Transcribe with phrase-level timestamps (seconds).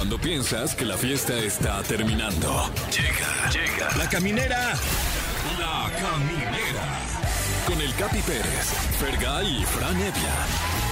[0.00, 2.70] Cuando piensas que la fiesta está terminando.
[2.90, 3.96] Llega, llega.
[3.98, 4.72] La caminera.
[5.58, 6.86] La caminera.
[7.66, 8.64] Con el Capi Pérez,
[8.98, 10.36] Fergay y Fran Evia.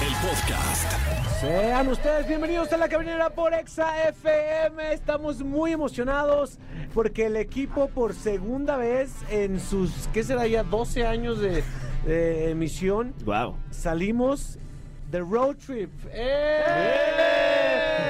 [0.07, 0.93] El podcast.
[1.41, 4.93] Sean ustedes bienvenidos a la caminera por Exa FM.
[4.93, 6.59] Estamos muy emocionados
[6.93, 10.65] porque el equipo por segunda vez en sus, ¿qué será ya?
[10.65, 11.65] 12 años de,
[12.05, 13.15] de emisión.
[13.25, 13.57] Wow.
[13.71, 14.59] Salimos
[15.11, 15.91] de road trip.
[16.13, 17.38] ¡Eh!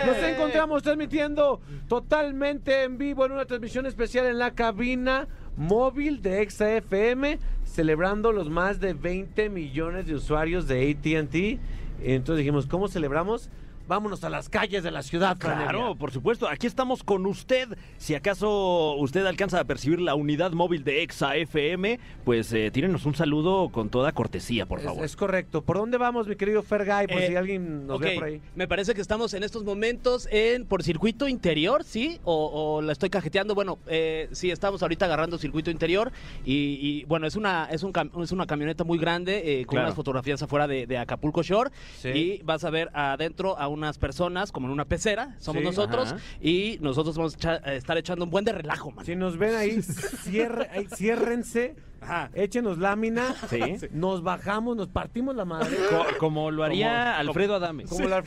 [0.06, 6.42] Nos encontramos transmitiendo totalmente en vivo en una transmisión especial en la cabina móvil de
[6.42, 11.60] Exa FM, celebrando los más de 20 millones de usuarios de ATT.
[12.02, 13.50] Entonces dijimos, ¿cómo celebramos?
[13.88, 16.46] Vámonos a las calles de la ciudad, Claro, por supuesto.
[16.48, 17.68] Aquí estamos con usted.
[17.96, 23.06] Si acaso usted alcanza a percibir la unidad móvil de Exa FM, pues eh, tírenos
[23.06, 25.04] un saludo con toda cortesía, por favor.
[25.04, 25.62] es correcto.
[25.62, 27.06] ¿Por dónde vamos, mi querido Fergay?
[27.06, 28.40] Por Eh, si alguien nos ve por ahí.
[28.54, 32.20] Me parece que estamos en estos momentos en por circuito interior, ¿sí?
[32.24, 33.54] O, o la estoy cajeteando.
[33.54, 36.12] Bueno, eh, sí, estamos ahorita agarrando circuito interior.
[36.44, 39.76] Y, y, bueno, es una, es, un cam- es una camioneta muy grande eh, con
[39.76, 39.86] Claro.
[39.86, 41.70] unas fotografías afuera de, de Acapulco Shore.
[41.98, 42.08] Sí.
[42.10, 45.34] Y vas a ver adentro a unas personas como en una pecera.
[45.38, 45.66] Somos Sí.
[45.66, 46.12] nosotros.
[46.12, 46.20] Ajá.
[46.40, 49.04] Y nosotros vamos a echa- a estar echando un buen de relajo, man.
[49.04, 52.30] Si nos ven ahí, cierre- ahí, ciérrense, Ajá.
[52.34, 53.60] échenos lámina, Sí.
[53.92, 55.76] nos bajamos, nos partimos la madre.
[55.90, 57.88] Co- como lo haría Como- Alfredo Adames.
[57.90, 58.20] Como la.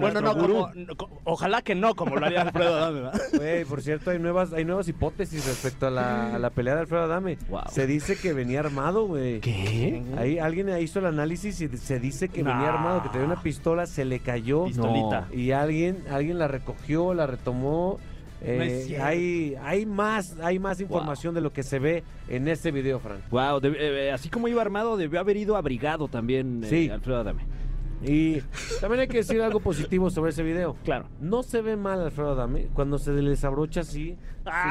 [0.00, 0.66] Bueno, no, como, gurú.
[0.74, 3.20] no, co- ojalá que no, como lo haría Alfredo Adame, ¿verdad?
[3.34, 6.80] Güey, por cierto, hay nuevas, hay nuevas hipótesis respecto a la, a la pelea de
[6.82, 7.38] Alfredo Adame.
[7.48, 7.62] Wow.
[7.70, 9.40] Se dice que venía armado, güey.
[9.40, 10.02] ¿Qué?
[10.18, 13.86] Ahí alguien hizo el análisis y se dice que venía armado, que tenía una pistola,
[13.86, 14.64] se le cayó.
[14.64, 15.28] Pistolita.
[15.32, 17.98] Y alguien, alguien la recogió, la retomó.
[18.44, 22.70] Eh, No hay, hay más, hay más información de lo que se ve en ese
[22.70, 23.18] video, Fran.
[23.30, 26.88] Wow, eh, así como iba armado, debió haber ido abrigado también eh, Sí.
[26.90, 27.42] Alfredo Adame.
[28.04, 28.40] Y
[28.80, 30.76] también hay que decir algo positivo sobre ese video.
[30.84, 31.06] Claro.
[31.20, 34.16] No se ve mal Alfredo Adame cuando se le desabrocha así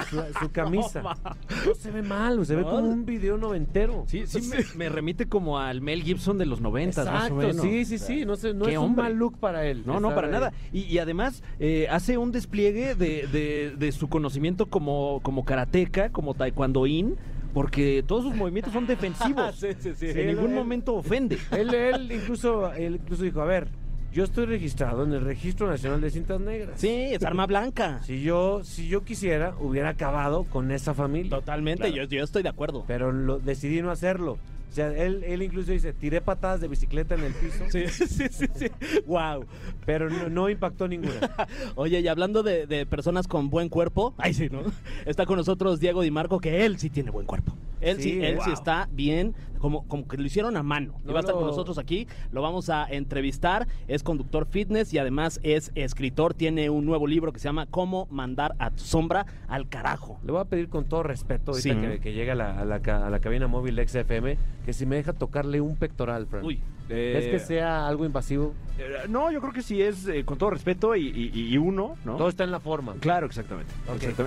[0.10, 1.02] su, su- su camisa.
[1.02, 4.04] No, se ve mal, se ve como un video noventero.
[4.08, 7.48] Sí, sí, me, me remite como al Mel Gibson de los noventas, más o Exacto,
[7.48, 7.62] menos.
[7.62, 9.04] sí, sí, sí, no, sé, no qué es un hombre.
[9.04, 9.84] mal look para él.
[9.86, 10.52] No, no, para nada.
[10.74, 16.10] Y, y además eh, hace un despliegue de, de- de su conocimiento como, como karateca,
[16.10, 17.16] como taekwondoín,
[17.54, 19.56] porque todos sus movimientos son defensivos.
[19.60, 20.08] Sí, sí, sí.
[20.10, 21.38] En ningún él- momento ofende.
[21.52, 23.68] Él, él incluso, él incluso dijo, a ver,
[24.14, 26.80] yo estoy registrado en el Registro Nacional de Cintas Negras.
[26.80, 28.02] Sí, es arma blanca.
[28.04, 31.30] Si yo, si yo quisiera, hubiera acabado con esa familia.
[31.30, 32.04] Totalmente, Claro.
[32.10, 32.84] yo, yo estoy de acuerdo.
[32.88, 34.38] Pero lo, decidí no hacerlo.
[34.72, 38.28] O sea, él, él incluso dice, tiré patadas de bicicleta en el piso, Sí, sí,
[38.30, 38.68] sí, sí.
[39.06, 39.46] Wow.
[39.86, 41.30] pero no, no impactó ninguna.
[41.76, 44.62] Oye, y hablando de, de personas con buen cuerpo, ay sí, ¿no?
[45.06, 47.54] Está con nosotros Diego Di Marco, que él sí tiene buen cuerpo.
[47.82, 48.46] Él sí, Sí, él wow.
[48.46, 51.02] sí está bien, como, como que lo hicieron a mano.
[51.04, 53.68] Y va a estar con nosotros aquí, lo vamos a entrevistar.
[53.88, 56.36] Es conductor fitness y además es escritor.
[56.36, 60.20] Tiene un nuevo libro que se llama Cómo mandar a tu sombra al carajo.
[60.24, 61.76] Le voy a pedir con todo respeto ahorita Sí.
[61.82, 64.74] que, que llegue a la, a, la, ca- a la cabina móvil de XFM que
[64.74, 66.46] si me deja tocarle un pectoral, Fran.
[66.46, 66.60] Uy.
[66.90, 68.54] ¿Es que sea algo invasivo?
[68.78, 71.96] Eh, no, yo creo que sí es eh, con todo respeto y, y- y uno,
[72.04, 72.18] ¿no?
[72.18, 72.96] Todo está en la forma.
[73.00, 73.72] Claro, exactamente.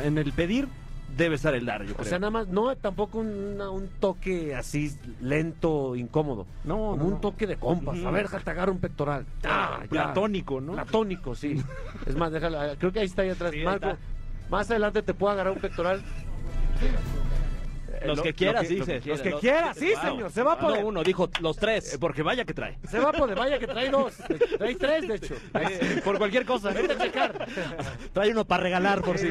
[0.03, 0.67] En el pedir
[1.15, 2.09] debe estar el dar, yo O creo.
[2.09, 4.91] sea, nada más, no tampoco una- un toque así
[5.21, 6.47] lento, incómodo.
[6.65, 7.17] no, Como no, un no.
[7.21, 8.03] toque de compas.
[8.03, 9.27] A ver, déjate agarrar un pectoral.
[9.45, 9.89] Ah, ya.
[9.91, 10.73] platónico, ¿no?
[10.73, 11.63] Platónico, sí.
[12.07, 12.59] Es más, déjalo.
[12.79, 13.53] Creo que ahí está ahí atrás.
[13.53, 13.97] Sí, Marco,
[14.51, 16.03] más adelante te puedo agarrar un pectoral.
[18.07, 20.31] Los lo- que quieras, sí, que Los que quieras, sí, señor.
[20.31, 20.83] Se va a poder.
[20.83, 21.95] No, uno, dijo los tres.
[21.95, 22.79] Eh, porque vaya que trae.
[22.89, 23.37] Se va a poder.
[23.37, 24.15] Vaya que trae dos.
[24.59, 25.35] Trae tres, de hecho.
[26.05, 26.71] Por cualquier cosa.
[26.71, 26.81] ¿no?
[26.81, 27.47] Vete a checar.
[28.13, 29.29] Trae uno para regalar, por si.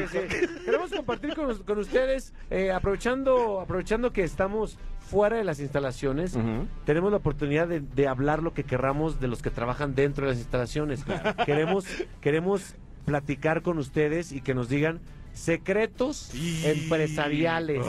[0.64, 6.36] Queremos compartir con, ustedes, eh, aprovechando, aprovechando que estamos fuera de las instalaciones,
[6.84, 10.32] tenemos la oportunidad de, de hablar lo que querramos de los que trabajan dentro de
[10.32, 11.04] las instalaciones.
[11.44, 11.84] Queremos,
[12.20, 12.74] queremos
[13.04, 15.00] platicar con ustedes y que nos digan
[15.34, 16.30] secretos
[16.64, 17.84] empresariales,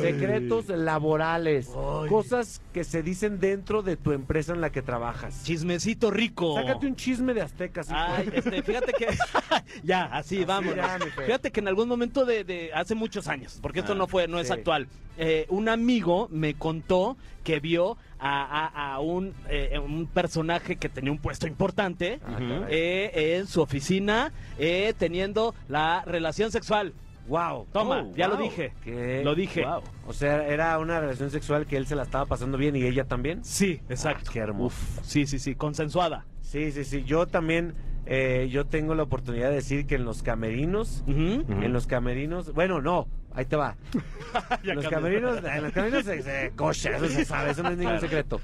[0.00, 1.68] secretos laborales,
[2.08, 5.42] cosas que se dicen dentro de tu empresa en la que trabajas.
[5.44, 6.54] Chismecito rico.
[6.54, 7.88] Sácate un chisme de aztecas.
[7.90, 9.06] Ay, este, fíjate que.
[9.82, 10.74] ya, así, vamos.
[10.74, 10.98] ya.
[11.26, 14.26] Fíjate que en algún momento de, de hace muchos años, porque esto Ah, no fue,
[14.28, 14.88] no es actual.
[15.18, 20.88] eh, un amigo me contó que vio a, a- a un, eh, un personaje que
[20.88, 22.38] tenía un puesto importante Ah,
[22.68, 26.94] eh, en su oficina eh, teniendo la relación sexual.
[27.28, 27.66] Wow.
[27.72, 28.72] Toma, Oh, ya lo dije.
[28.82, 29.22] ¿Qué?
[29.24, 29.64] Lo dije.
[29.64, 29.82] Wow.
[30.06, 33.04] O sea, era una relación sexual que él se la estaba pasando bien y ella
[33.04, 33.42] también.
[33.44, 34.24] Sí, exacto.
[34.28, 34.66] Ah, qué hermoso.
[34.66, 36.26] Uf, sí, sí, sí, consensuada.
[36.42, 37.02] Sí, sí, sí.
[37.04, 37.74] Yo también,
[38.04, 42.82] eh, yo tengo la oportunidad de decir que en los camerinos, en los camerinos, bueno,
[42.82, 43.76] no, ahí te va.
[44.62, 48.00] Los camerinos, en los camerinos se, se cocha, eso se sabe, eso no es ningún
[48.00, 48.40] secreto.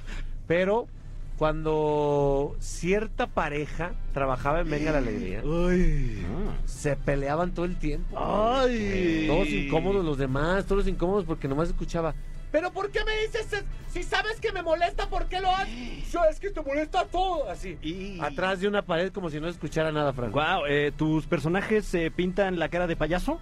[0.47, 0.87] Pero
[1.37, 5.43] cuando cierta pareja trabajaba en Venga la Alegría,
[6.67, 8.17] se peleaban todo el tiempo.
[8.19, 9.25] Ay.
[9.27, 12.15] Todos incómodos los demás, todos incómodos porque nomás escuchaba.
[12.53, 16.11] ¿Pero por qué me dices es- si sabes que me molesta, por qué lo haces?
[16.13, 17.49] Yo es que te molesta todo.
[17.49, 17.79] Así.
[17.81, 20.39] Y- Atrás de una pared como si no escuchara nada, Franco.
[20.41, 20.63] Wow,
[20.97, 23.41] ¿tus personajes se pintan la cara de payaso?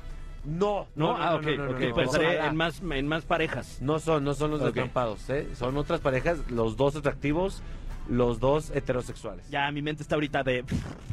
[0.49, 1.81] No, No, ah, ok, no, no, ok.
[1.81, 2.47] no, Pensé ojalá.
[2.47, 3.79] en más, en más parejas.
[3.83, 4.67] No son, no son los Ok.
[4.75, 5.47] descampados, ¿eh?
[5.55, 7.63] Son otras parejas, los dos atractivos,
[8.09, 9.49] los dos heterosexuales.
[9.51, 10.65] Ya, mi mente está ahorita de.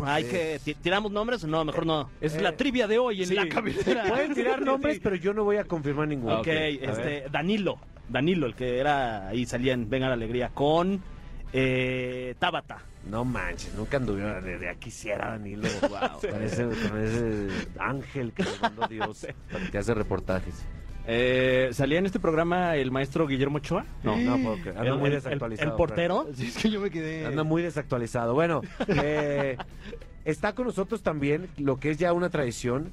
[0.06, 0.30] Hay Sí.
[0.32, 0.60] que.
[0.64, 1.66] ti- ¿Tiramos nombres o no?
[1.66, 2.10] Mejor no.
[2.22, 3.36] Es Eh, la trivia de hoy en sí.
[3.36, 4.06] la caminera.
[4.08, 6.40] Pueden tirar nombres, pero yo no voy a confirmar ninguno.
[6.40, 6.80] Ok, ver.
[6.90, 7.26] este.
[7.30, 7.78] Danilo.
[8.08, 9.28] Danilo, el que era.
[9.28, 10.50] Ahí salía en Venga la Alegría.
[10.54, 11.02] Con.
[11.58, 12.80] Eh, Tabata.
[13.10, 15.70] No manches, nunca anduvieron de, de aquí quisiera Danilo.
[15.82, 17.48] Wow, con, ese, con ese
[17.80, 20.66] ángel que nos mandó Dios para que hace reportajes.
[21.08, 23.86] Eh, ¿Salía en este programa el maestro Guillermo Ochoa?
[24.04, 24.78] No, no creer.
[24.78, 25.72] Anda El- muy desactualizado.
[25.72, 26.28] El, portero.
[26.34, 27.26] Sí, es que yo me quedé.
[27.26, 28.34] Anda muy desactualizado.
[28.34, 29.56] Bueno, eh,
[30.26, 32.90] está con nosotros también lo que es ya una tradición,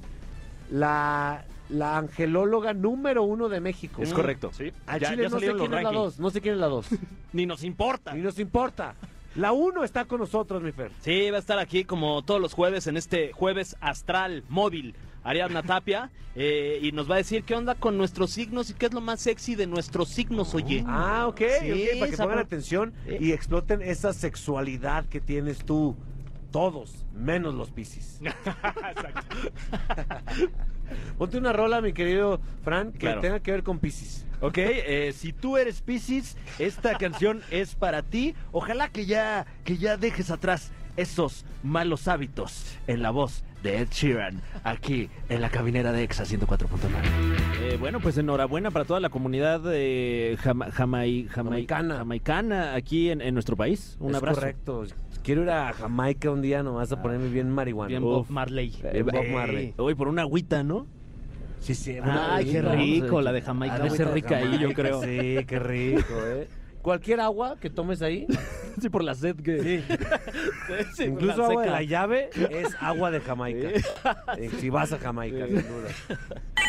[0.71, 4.01] la, la angelóloga número uno de México.
[4.01, 4.51] Es correcto.
[4.53, 4.71] Sí.
[4.99, 6.87] Ya- Chile ya no sé quién es la dos, no sé quién es la dos.
[7.33, 8.13] Ni nos importa.
[8.13, 8.95] Ni nos importa.
[9.35, 10.91] La uno está con nosotros, mi Fer.
[11.01, 14.95] Sí, va a estar aquí como todos los jueves en este jueves astral móvil.
[15.23, 18.87] Ariadna Tapia eh, y nos va a decir qué onda con nuestros signos y qué
[18.87, 20.83] es lo más sexy de nuestros signos, oye.
[20.85, 23.15] Ah, ok, Sí, ok, para que pongan atención Sí.
[23.21, 25.95] y exploten esa sexualidad que tienes tú.
[26.51, 28.19] Todos, menos los piscis.
[31.17, 33.21] Ponte una rola, mi querido Fran, que Claro.
[33.21, 34.25] tenga que ver con piscis.
[34.41, 38.35] Ok, eh, si tú eres Piscis, esta canción es para ti.
[38.51, 43.87] Ojalá que ya, que ya dejes atrás esos malos hábitos en la voz de Ed
[43.91, 46.67] Sheeran, aquí en la cabinera de Exa 104.9.
[47.61, 51.97] Eh, bueno, pues enhorabuena para toda la comunidad eh, jama- jamai- jamai- Jamaicana.
[51.99, 53.95] jamaicana aquí en, en nuestro país.
[54.01, 54.41] Un es abrazo.
[54.41, 54.83] correcto.
[55.23, 57.87] Quiero ir a Jamaica un día nomás a ponerme bien marihuana.
[57.87, 58.01] Bien.
[58.01, 58.75] Bob Marley.
[58.91, 59.73] Bien Bob Marley.
[59.77, 60.85] Hoy por una agüita, ¿no?
[61.59, 61.97] Sí, sí.
[62.03, 63.75] Ay, qué rico, la de Jamaica.
[63.75, 65.01] Ha de ser rica ahí, yo creo.
[65.01, 66.49] Sí, qué rico, ¿eh?
[66.83, 68.27] Cualquier agua que tomes ahí,
[68.81, 69.83] Sí, por la sed que...
[70.97, 71.03] sí.
[71.05, 73.69] incluso agua de la llave, es agua de Jamaica.
[74.37, 75.89] Eh, Si vas a Jamaica, sin duda.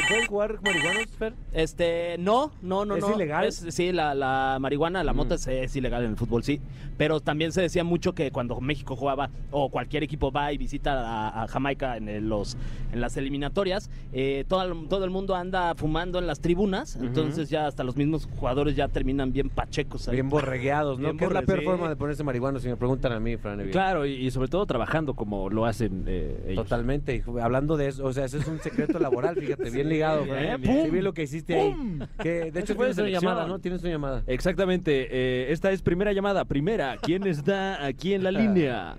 [0.09, 1.35] ¿Pueden jugar marihuanos, Fer?
[1.53, 3.15] Este, no, no, no, ¿Es no.
[3.15, 3.47] ilegal?
[3.47, 6.61] Es- sí, la, la marihuana, la mota es, es ilegal en el fútbol, sí.
[6.99, 10.93] Pero también se decía mucho que cuando México jugaba o cualquier equipo va y visita
[11.01, 12.57] a, a Jamaica en el- los
[12.93, 17.67] en las eliminatorias, eh, todo, todo el mundo anda fumando en las tribunas, entonces ya
[17.67, 20.15] hasta los mismos jugadores ya terminan bien pachecos ahí.
[20.17, 21.05] Bien borregueados, ¿no?
[21.09, 21.65] Bien ¿Qué es la borre- peor sí.
[21.65, 22.59] forma de ponerse marihuana?
[22.61, 23.73] Si me preguntan a mí, Fran Evia?
[23.73, 26.65] Claro, y, y sobre todo trabajando como lo hacen eh, ellos.
[26.65, 27.23] Totalmente.
[27.41, 30.25] Hablando de eso, o sea, ese es un secreto laboral, fíjate, bien ligado.
[30.25, 30.61] Fran.
[30.61, 30.93] bien, Sí, bien.
[30.93, 31.75] vi lo que hiciste ahí.
[32.23, 33.59] Que, de hecho, tienes una llamada, ¿no?
[33.59, 34.23] Tienes una llamada.
[34.27, 36.45] Exactamente, eh, esta es primera llamada.
[36.45, 38.95] Primera, ¿quién está aquí en la línea?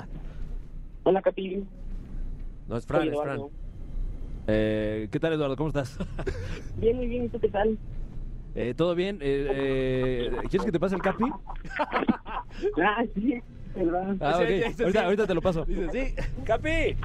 [1.03, 1.63] Hola, Capi.
[2.67, 3.39] No, es Fran, Soy es Fran.
[4.47, 5.55] Eh, ¿Qué tal, Eduardo?
[5.55, 5.97] ¿Cómo estás?
[6.77, 7.25] Bien, muy bien.
[7.25, 7.77] ¿Y tú qué tal?
[8.55, 9.17] Eh, ¿Todo bien?
[9.21, 11.25] Eh, eh, ¿Quieres que te pase el capi?
[12.81, 13.41] Ah, sí,
[13.75, 14.15] ¿verdad?
[14.21, 14.49] Ah, Sí, ok.
[14.67, 15.65] sí, sí, ahorita, ahorita te lo paso.
[15.65, 16.15] Dice, sí,
[16.45, 16.95] ¡Capi!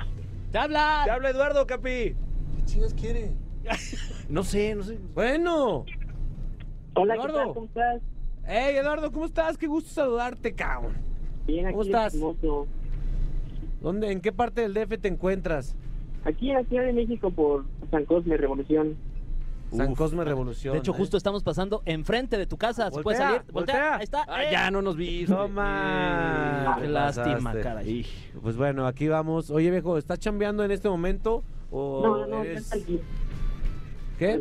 [0.52, 1.02] ¡te habla!
[1.04, 2.14] ¡Te habla Eduardo, Capi!
[2.56, 3.32] ¿Qué chingas quiere?
[4.28, 4.96] No sé, no sé.
[5.12, 5.84] Bueno.
[6.94, 7.36] Hola, ¿qué Eduardo.
[7.38, 7.54] tal?
[7.54, 8.02] ¿Cómo estás?
[8.46, 9.58] Hey, Eduardo, ¿cómo estás?
[9.58, 10.92] Qué gusto saludarte, cabrón.
[11.48, 12.14] Bien, aquí ¿Cómo estás?
[12.14, 12.68] Hermoso.
[13.80, 15.74] ¿Dónde, ¿En qué parte del DF te encuentras?
[16.24, 18.94] Aquí en la Ciudad de México por San Cosme, Revolución.
[19.72, 19.98] San Uf.
[19.98, 20.72] Cosme Revolución.
[20.72, 20.96] De hecho, ¿eh?
[20.96, 22.90] justo estamos pasando enfrente de tu casa.
[22.90, 23.52] ¿Se puede Voltea, salir?
[23.52, 23.96] voltea.
[23.96, 24.24] Ahí está.
[24.28, 24.48] Ah, eh.
[24.50, 25.32] ya no nos viste.
[25.32, 26.76] Toma.
[26.80, 28.06] Qué lástima, caray.
[28.42, 29.50] Pues bueno, aquí vamos.
[29.50, 31.42] Oye, viejo, ¿estás chambeando en este momento?
[31.70, 33.00] ¿O No, no, no, eres- está aquí.
[34.18, 34.40] ¿Qué?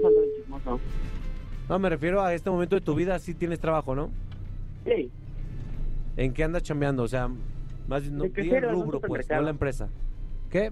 [1.70, 4.10] No, me refiero a este momento de tu vida, sí tienes trabajo, ¿no?
[4.86, 5.12] Sí,
[6.18, 7.04] ¿En qué andas chambeando?
[7.04, 7.30] O sea,
[7.88, 9.88] más bien, no, di el rubro, pues, no la empresa.
[10.50, 10.72] ¿Qué?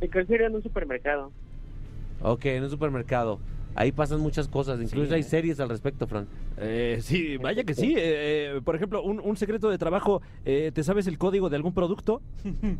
[0.00, 1.30] de crecer en un supermercado.
[2.20, 3.38] Ok, en un supermercado.
[3.76, 5.14] Ahí pasan muchas cosas, incluso Sí.
[5.14, 6.26] hay series al respecto, Fran.
[6.58, 7.94] Eh, sí, vaya que sí.
[7.96, 11.56] Eh, eh, por ejemplo, un, un secreto de trabajo, eh, ¿te sabes el código de
[11.56, 12.20] algún producto?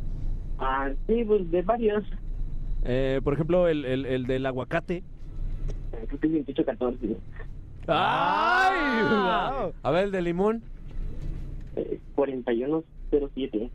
[0.57, 2.05] Ah, sí, pues de varios.
[2.85, 5.03] Eh, por ejemplo, el, el- el del aguacate.
[6.07, 7.17] Creo que es 28, 14.
[7.89, 8.79] ¡Ay!
[9.09, 9.71] Ah.
[9.83, 10.63] A ver, el de limón.
[11.75, 13.69] Eh, 4107.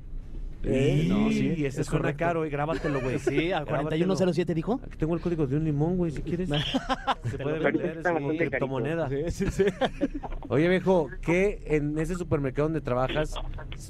[0.64, 2.26] Eh, no, sí, sí, ese es suena correcto.
[2.26, 3.18] caro, y grábatelo, güey.
[3.20, 3.90] Sí, al Grábatelo.
[3.90, 4.82] 4107 dijo.
[4.84, 6.50] Aquí tengo el código de un limón, güey, si quieres.
[7.24, 8.38] Se puede vender, carito.
[8.38, 9.10] criptomoneda.
[9.10, 9.64] Sí, sí, sí.
[10.50, 13.36] Oye, viejo, ¿qué en ese supermercado donde trabajas?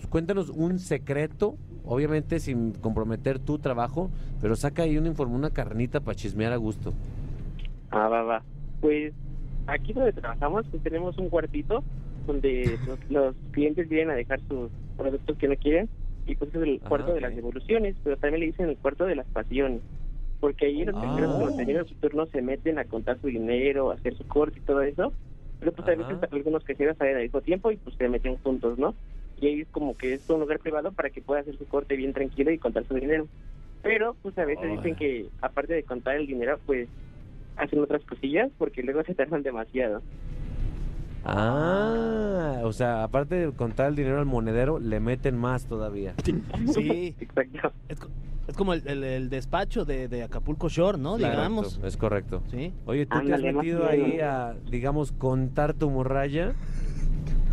[0.09, 6.01] Cuéntanos un secreto, obviamente sin comprometer tu trabajo, pero saca ahí un informe, una carnita
[6.01, 6.93] para chismear a gusto.
[7.89, 8.43] Ah, va, va.
[8.79, 9.13] Pues
[9.65, 11.83] aquí donde trabajamos, pues tenemos un cuartito
[12.27, 15.89] donde los, los clientes vienen a dejar sus productos que no quieren.
[16.29, 19.05] Y pues es el Ah, cuarto de las devoluciones, pero también le dicen el cuarto
[19.05, 19.81] de las pasiones.
[20.39, 21.83] porque ahí los Ah.
[21.85, 25.11] su turno se meten a contar su dinero, a hacer su corte y todo eso,
[25.59, 28.79] pero pues a veces algunos cajeros salen al mismo tiempo y pues se meten juntos,
[28.79, 28.95] ¿no?
[29.41, 31.97] Y ahí es como que es un lugar privado para que pueda hacer su corte
[31.97, 33.27] bien tranquilo y contar su dinero.
[33.81, 36.87] Pero pues a veces dicen que aparte de contar el dinero, pues
[37.57, 40.01] hacen otras cosillas porque luego se tardan demasiado.
[41.25, 46.13] Ah, o sea, aparte de contar el dinero al monedero, le meten más todavía.
[46.73, 47.71] Sí, Exacto.
[47.89, 48.07] es, co-
[48.47, 51.17] es como el, el- el despacho de, de Acapulco Shore, ¿no?
[51.17, 51.67] Digamos.
[51.75, 52.43] Correcto, es correcto.
[52.51, 52.73] Sí.
[52.85, 56.53] Oye, ¿tú te has metido ahí a, digamos, contar tu morralla?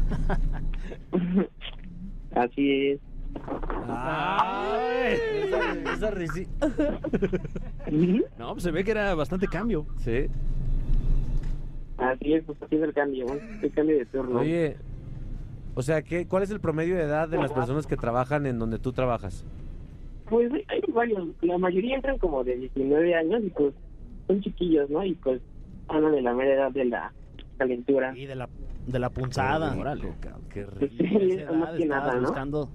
[2.35, 3.01] Así es.
[3.89, 5.15] Ay.
[5.45, 6.49] esa, esa risi-
[8.39, 9.87] No, pues se ve que era bastante cambio.
[9.99, 10.27] Sí.
[11.99, 13.35] Así es, pues así es el cambio, ¿no?
[13.35, 14.41] el cambio de turno.
[14.41, 14.77] Oye,
[15.75, 18.59] o sea, ¿qué, ¿cuál es el promedio de edad de las personas que trabajan en
[18.59, 19.45] donde tú trabajas?
[20.29, 23.75] Pues hay varios, la mayoría entran como de 19 años y pues
[24.27, 25.05] son chiquillos, ¿no?
[25.05, 25.41] Y pues
[25.89, 27.13] andan de la mera edad de la
[27.59, 28.17] calentura.
[28.17, 28.49] Y de la,
[28.87, 29.69] de la punzada.
[29.71, 30.13] Qué rico, Órale.
[30.53, 30.95] qué rico.
[30.99, 32.21] sí, Esa más edad que estabas nada, ¿no?
[32.23, 32.69] buscando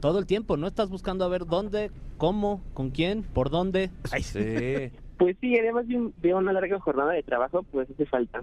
[0.00, 0.66] todo el tiempo, ¿no?
[0.66, 3.90] Estás buscando a ver dónde, cómo, con quién, por dónde.
[4.10, 4.90] Ay, Sí,
[5.22, 8.42] Pues sí, además de, un- de una larga jornada de trabajo, pues hace falta.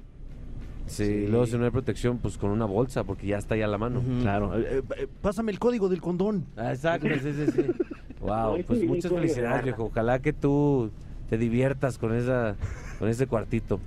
[0.86, 1.28] sí, Sí.
[1.28, 3.78] luego si no hay protección, pues con una bolsa, porque ya está ya a la
[3.78, 4.02] mano.
[4.22, 4.58] Claro.
[4.58, 6.46] Eh, eh, pásame el código del condón.
[6.56, 7.62] Ah, Exacto, sí, sí, sí.
[8.22, 9.86] Wow, pues sí, muchas felicidades, viejo.
[9.86, 10.90] Ojalá que tú
[11.30, 12.56] te diviertas con esa,
[12.98, 13.80] con ese cuartito.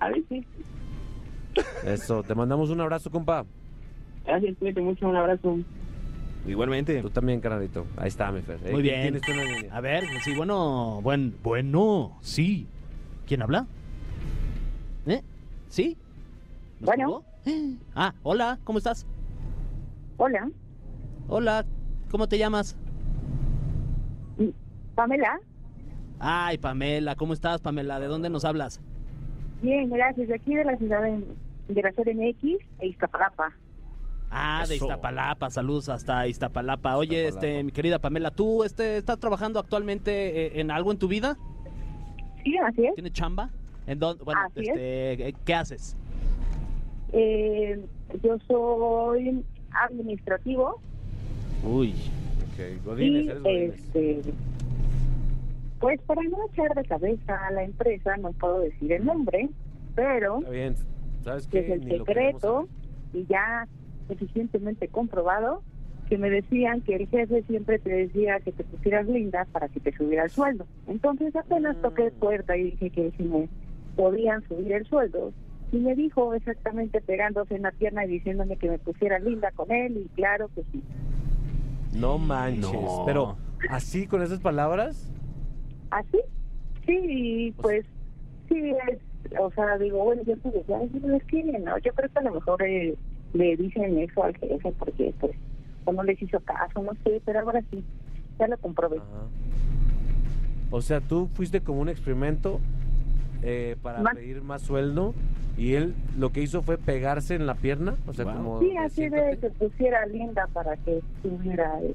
[0.00, 0.44] A ver, sí.
[1.84, 3.44] Eso, te mandamos un abrazo, compa.
[4.26, 5.58] Gracias, cuídate mucho, un abrazo.
[6.46, 7.00] Igualmente.
[7.00, 7.86] Tú también, carnalito.
[7.96, 8.58] Ahí está, mi Fer.
[8.70, 9.20] Muy bien.
[9.70, 12.66] A ver, sí, bueno, buen, bueno, sí.
[13.26, 13.66] ¿Quién habla?
[15.06, 15.22] ¿Eh?
[15.68, 15.96] ¿Sí?
[16.80, 17.22] ¿Nos Bueno.
[17.94, 19.06] Ah, hola, ¿cómo estás?
[20.16, 20.48] Hola,
[21.28, 21.64] Hola,
[22.10, 22.76] ¿cómo te llamas?
[24.94, 25.40] Pamela.
[26.18, 27.98] Ay, Pamela, ¿cómo estás, Pamela?
[27.98, 28.80] ¿De dónde nos hablas?
[29.60, 30.28] Bien, gracias.
[30.28, 31.24] De aquí de la ciudad de,
[31.68, 32.44] de la CDMX
[32.80, 33.52] e Iztapalapa.
[34.34, 34.76] Ah, de.
[34.76, 36.96] Iztapalapa, saludos hasta Iztapalapa.
[36.96, 37.46] Oye, Iztapalapa.
[37.46, 41.36] este, mi querida Pamela, ¿tú este, estás trabajando actualmente eh, en algo en tu vida?
[42.42, 42.94] Sí, así es.
[42.94, 43.50] ¿Tienes chamba?
[43.86, 44.24] ¿En dónde?
[44.24, 45.96] Bueno, Así este, eh, ¿qué haces?
[47.12, 47.80] Eh,
[48.22, 50.80] yo soy administrativo
[51.62, 53.74] Uy, Ok, Godínez, y eres Godínez.
[53.74, 54.34] este,
[55.80, 59.48] pues para no echar de cabeza a la empresa no puedo decir el nombre,
[59.94, 60.76] pero Está bien.
[61.22, 61.66] ¿Sabes que qué?
[61.66, 62.68] es el Ni secreto
[63.12, 63.66] y ya
[64.08, 65.62] suficientemente comprobado
[66.08, 69.80] que me decían que el jefe siempre te decía que te pusieras linda para que
[69.80, 70.66] te subiera el sueldo.
[70.86, 72.20] Entonces apenas toqué Mm.
[72.20, 73.48] puerta y dije que si me
[73.96, 75.32] podían subir el sueldo.
[75.72, 79.72] Y me dijo exactamente pegándose en la pierna y diciéndome que me pusiera linda con
[79.72, 80.82] él y claro que sí.
[81.94, 82.70] No manches.
[82.72, 83.02] No.
[83.06, 83.36] Pero,
[83.70, 85.10] ¿así con esas palabras?
[85.90, 86.20] ¿Así?
[86.86, 87.86] Sí, pues
[88.48, 88.98] sí, es,
[89.40, 92.34] o sea, digo, bueno, yo pues ya es que no, yo creo que a lo
[92.34, 92.94] mejor eh,
[93.34, 95.32] le dicen eso al jefe porque pues
[95.84, 97.84] o no les hizo caso, no sé, pero ahora sí,
[98.38, 98.96] ya lo comprobé.
[98.96, 99.26] Ajá.
[100.70, 102.58] O sea, tú fuiste como un experimento
[103.42, 105.14] eh, para Ma- pedir más sueldo
[105.58, 107.94] y él lo que hizo fue pegarse en la pierna.
[108.06, 108.34] O sea, Wow.
[108.34, 108.60] como.
[108.60, 111.94] Sí, así de que pusiera linda para que tuviera el,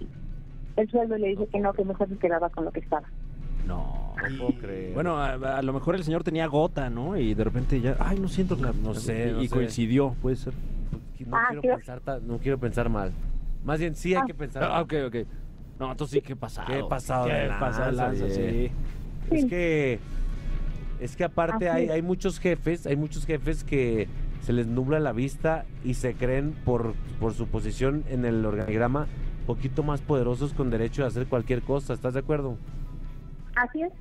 [0.78, 3.08] el sueldo y le dije que no, que mejor se quedaba con lo que estaba.
[3.68, 4.14] No.
[4.30, 4.94] No puedo creer.
[4.94, 7.18] Bueno, a, a lo mejor el señor tenía gota, ¿no?
[7.18, 8.72] Y de repente ya, ay, no siento la...
[8.74, 9.56] No sé, Y, no y sé.
[9.56, 10.54] coincidió, puede ser.
[11.26, 13.12] No, Ah, quiero pensar ta- no quiero pensar mal.
[13.64, 14.26] Más bien, sí hay Ah.
[14.28, 14.64] que pensar.
[14.64, 14.82] Ah, mal.
[14.84, 15.16] ok, ok.
[15.80, 16.68] No, entonces sí, qué pasado.
[16.68, 18.72] Qué pasado Qué de pasado lanza, sí.
[19.32, 20.00] Es que
[21.00, 24.08] es que aparte hay, hay muchos jefes, hay muchos jefes que
[24.42, 29.08] se les nubla la vista y se creen por, por su posición en el organigrama
[29.48, 32.58] poquito más poderosos con derecho a hacer cualquier cosa, ¿estás de acuerdo?
[33.56, 33.92] Así es,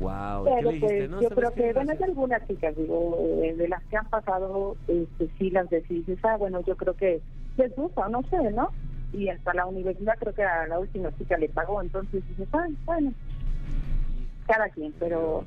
[0.00, 0.96] Wow, ¿qué pero le dijiste?
[0.96, 3.96] pues No, yo ¿sabes creo que, bueno, hay algunas chicas, digo, eh, de las que
[3.96, 7.20] han pasado, este, sí las decides, ah, bueno, yo creo que
[7.56, 8.70] les gusta, no sé, ¿no?
[9.12, 12.66] Y hasta la universidad creo que a la última chica le pagó, entonces dices, ah,
[12.84, 13.12] bueno,
[14.46, 15.44] cada quien, pero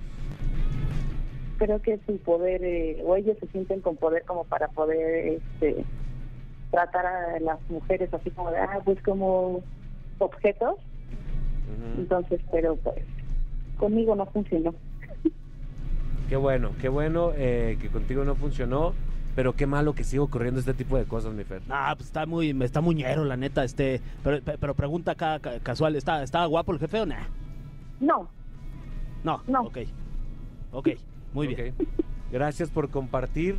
[1.58, 5.84] creo que su poder, eh, o ellos se sienten con poder como para poder este,
[6.72, 9.62] tratar a las mujeres así como de, ah, pues como
[10.20, 10.78] objetos,
[11.98, 13.04] entonces, pero pues
[13.80, 14.76] conmigo no funcionó.
[16.28, 18.94] Qué bueno, qué bueno eh, que contigo no funcionó,
[19.36, 21.62] pero qué malo que siga ocurriendo este tipo de cosas, mi Fer.
[21.70, 25.60] Ah, pues está muy, está muñero, la neta, este, pero, pe- pero pregunta acá ca-
[25.60, 27.24] casual, ¿está, ¿está guapo el jefe o nah?
[28.00, 28.30] No,
[29.24, 29.62] No, No.
[29.64, 29.78] ok,
[30.72, 30.90] ok,
[31.34, 31.74] muy bien.
[32.32, 33.56] Gracias por compartir,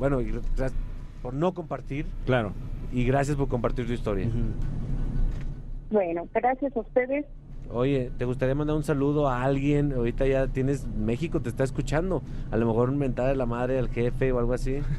[0.00, 0.74] bueno, y gracias
[1.22, 2.52] por no compartir Claro.
[2.92, 4.28] y gracias por compartir tu historia.
[5.90, 7.24] Bueno, gracias a ustedes.
[7.70, 9.92] Oye, ¿te gustaría mandar un saludo a alguien?
[9.92, 12.22] Ahorita ya tienes, México te está escuchando.
[12.50, 14.80] A lo mejor mentada de la madre al jefe o algo así.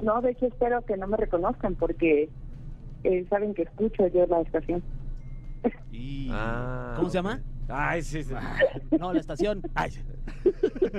[0.00, 2.28] No, de hecho espero que no me reconozcan porque
[3.02, 4.80] eh, saben que escucho yo la estación.
[5.90, 7.40] Y- Ah, ¿Cómo se llama?
[7.68, 8.32] Ay, sí, sí.
[8.96, 9.60] No, la estación.
[9.74, 9.90] Ay,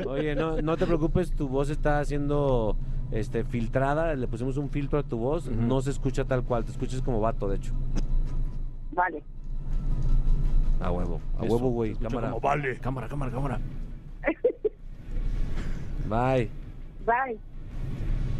[0.05, 2.75] Oye, no, no te preocupes, tu voz está siendo
[3.11, 4.13] este, filtrada.
[4.15, 5.49] Le pusimos un filtro a tu voz.
[5.49, 7.71] No se escucha tal cual, te escuchas como vato, de hecho.
[8.91, 9.23] Vale.
[10.79, 11.93] A huevo, a Eso, huevo, güey.
[11.95, 12.29] Cámara.
[12.29, 12.77] como, vale.
[12.77, 13.59] Cámara, cámara, cámara.
[16.09, 16.49] Bye.
[17.05, 17.37] Bye.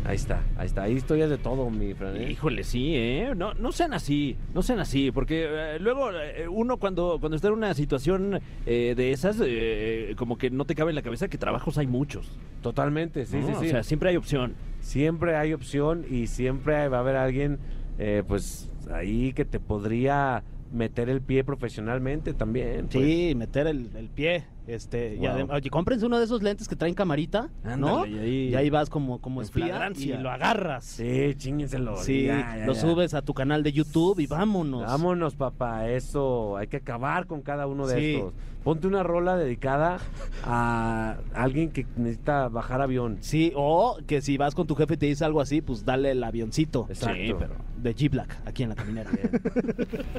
[0.06, 0.84] Ahí está, ahí está.
[0.84, 2.16] Hay historias de todo, mi Fran.
[2.16, 2.32] ¿eh?
[2.32, 3.34] Híjole, sí, ¿eh?
[3.36, 7.50] No, no sean así, no sean así, porque eh, luego eh, uno cuando, cuando está
[7.50, 11.28] en una situación eh, de esas, eh, como que no te cabe en la cabeza
[11.28, 12.40] que trabajos hay muchos.
[12.62, 13.48] Totalmente, sí, ¿no?
[13.48, 13.68] sí, sí.
[13.68, 14.56] O sea, siempre hay opción.
[14.80, 17.60] siempre hay opción y siempre va a haber alguien,
[18.00, 22.88] eh, pues, ahí que te podría meter el pie profesionalmente también.
[22.88, 23.04] pues.
[23.06, 24.46] Sí, meter el, el pie.
[24.70, 25.28] Este, y Wow.
[25.30, 28.06] adem- oye, cómprense uno de esos lentes que traen camarita, ¿no?
[28.06, 30.86] Y ahí- y ahí vas como, como espía y lo agarras.
[30.86, 31.98] Sí, chíngenselo.
[31.98, 32.80] Sí, ya, ya, lo ya.
[32.82, 34.84] subes a tu canal de YouTube y vámonos.
[34.84, 38.16] Vámonos, papá, eso, hay que acabar con cada uno de Sí.
[38.16, 38.34] estos.
[38.64, 40.00] Ponte una rola dedicada
[40.44, 43.18] a alguien que necesita bajar avión.
[43.22, 46.12] Sí, o que si vas con tu jefe y te dice algo así, pues dale
[46.12, 46.86] el avioncito.
[46.90, 47.16] Exacto.
[47.16, 49.10] Sí, pero de G-Black, aquí en la caminera.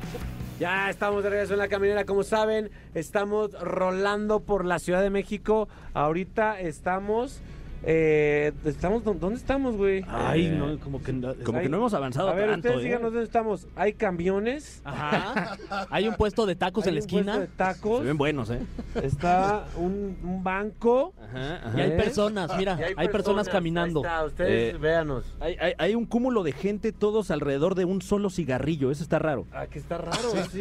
[0.59, 5.11] Ya estamos de regreso en la caminera, como saben, estamos rolando por la Ciudad de
[5.11, 5.69] México.
[5.95, 7.41] Ahorita estamos,
[7.83, 10.05] eh, estamos, ¿dónde estamos, güey?
[10.09, 11.13] Ay, Eh, no, como que...
[11.13, 12.87] no- Como Ay, que no hemos avanzado A ver, tanto, ustedes ¿eh?
[12.89, 13.67] díganos dónde estamos.
[13.77, 14.81] Hay camiones.
[14.85, 15.57] Ajá.
[15.91, 18.01] Hay un puesto de tacos hay en la un puesto esquina de tacos.
[18.01, 18.61] Se ven buenos, ¿eh?
[19.03, 21.15] Está un, un banco.
[21.23, 24.01] Ajá, Y hay personas, mira, y hay, personas, caminando.
[24.01, 25.25] Ahí está, ustedes Eh, véanos.
[25.41, 29.19] Hay, hay- hay un cúmulo de gente todos alrededor de un solo cigarrillo, eso está
[29.19, 29.47] raro.
[29.53, 30.17] Ah, que está raro,
[30.51, 30.61] sí,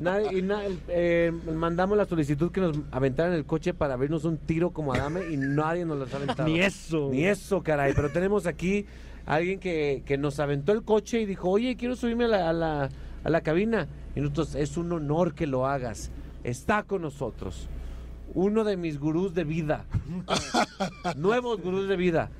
[0.00, 4.36] Nadie- y na- eh, mandamos la solicitud que nos aventaran el coche para abrirnos un
[4.38, 6.48] tiro como Adame y nadie nos los ha aventado.
[6.48, 7.08] Ni eso.
[7.10, 7.92] Ni eso, caray.
[7.94, 8.86] Pero tenemos aquí
[9.26, 12.50] a alguien que, que nos aventó el coche y dijo, oye, quiero subirme a la,
[12.50, 12.88] a la,
[13.24, 13.88] a la cabina.
[14.14, 16.10] Y nosotros, es un honor que lo hagas.
[16.44, 17.68] Está con nosotros.
[18.34, 19.84] Uno de mis gurús de vida.
[21.16, 22.30] Nuevos gurús de vida.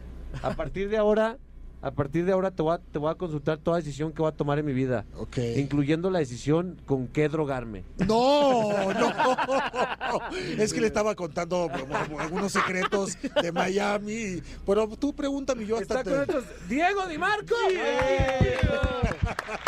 [0.42, 1.38] A partir de ahora,
[1.83, 4.29] a partir de ahora te voy a, te voy a consultar toda decisión que voy
[4.31, 5.05] a tomar en mi vida.
[5.16, 5.38] Ok.
[5.57, 7.85] Incluyendo la decisión con qué drogarme.
[8.07, 9.11] No, no.
[10.59, 11.71] Es que le estaba contando
[12.19, 14.43] algunos secretos de Miami.
[14.66, 16.11] Pero tú pregúntame, yo hasta Está te...
[16.11, 17.55] con nosotros Diego Di Marco.
[17.69, 18.81] Diego.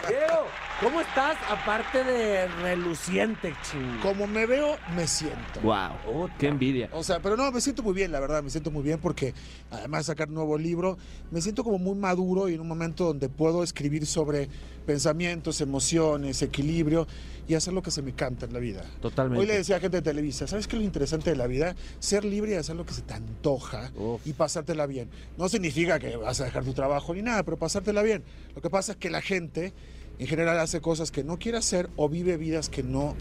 [0.09, 0.45] Diego,
[0.81, 1.37] ¿cómo estás?
[1.51, 3.99] Aparte de reluciente, ching.
[4.03, 5.61] Como me veo, me siento.
[5.63, 6.89] Wow, qué envidia.
[6.93, 9.35] O sea, pero no, me siento muy bien, la verdad, me siento muy bien porque
[9.71, 10.99] además de sacar un nuevo libro,
[11.31, 14.49] me siento como muy maduro y en un momento donde puedo escribir sobre
[14.85, 17.07] pensamientos, emociones, equilibrio
[17.49, 18.85] y hacer lo que se me canta en la vida.
[19.01, 19.41] Totalmente.
[19.41, 21.75] Hoy le decía a gente de Televisa, ¿sabes qué es lo interesante de la vida?
[22.01, 24.27] Ser libre y hacer lo que se te antoja Uf.
[24.27, 25.09] y pasártela bien.
[25.39, 28.23] No significa que vas a dejar tu trabajo ni nada, pero pasártela bien.
[28.55, 29.73] Lo que pasa es que la gente
[30.19, 33.15] en general hace cosas que no quiere hacer o vive vidas que no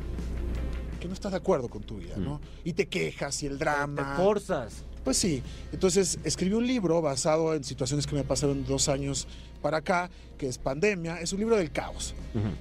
[0.99, 2.39] que no estás de acuerdo con tu vida, ¿no?
[2.63, 4.13] Y te quejas y el Te drama.
[4.17, 4.83] forzas.
[5.03, 9.27] Pues sí, entonces escribí un libro basado en situaciones que me pasaron dos años
[9.61, 12.15] para acá, que es Pandemia, es un libro del caos.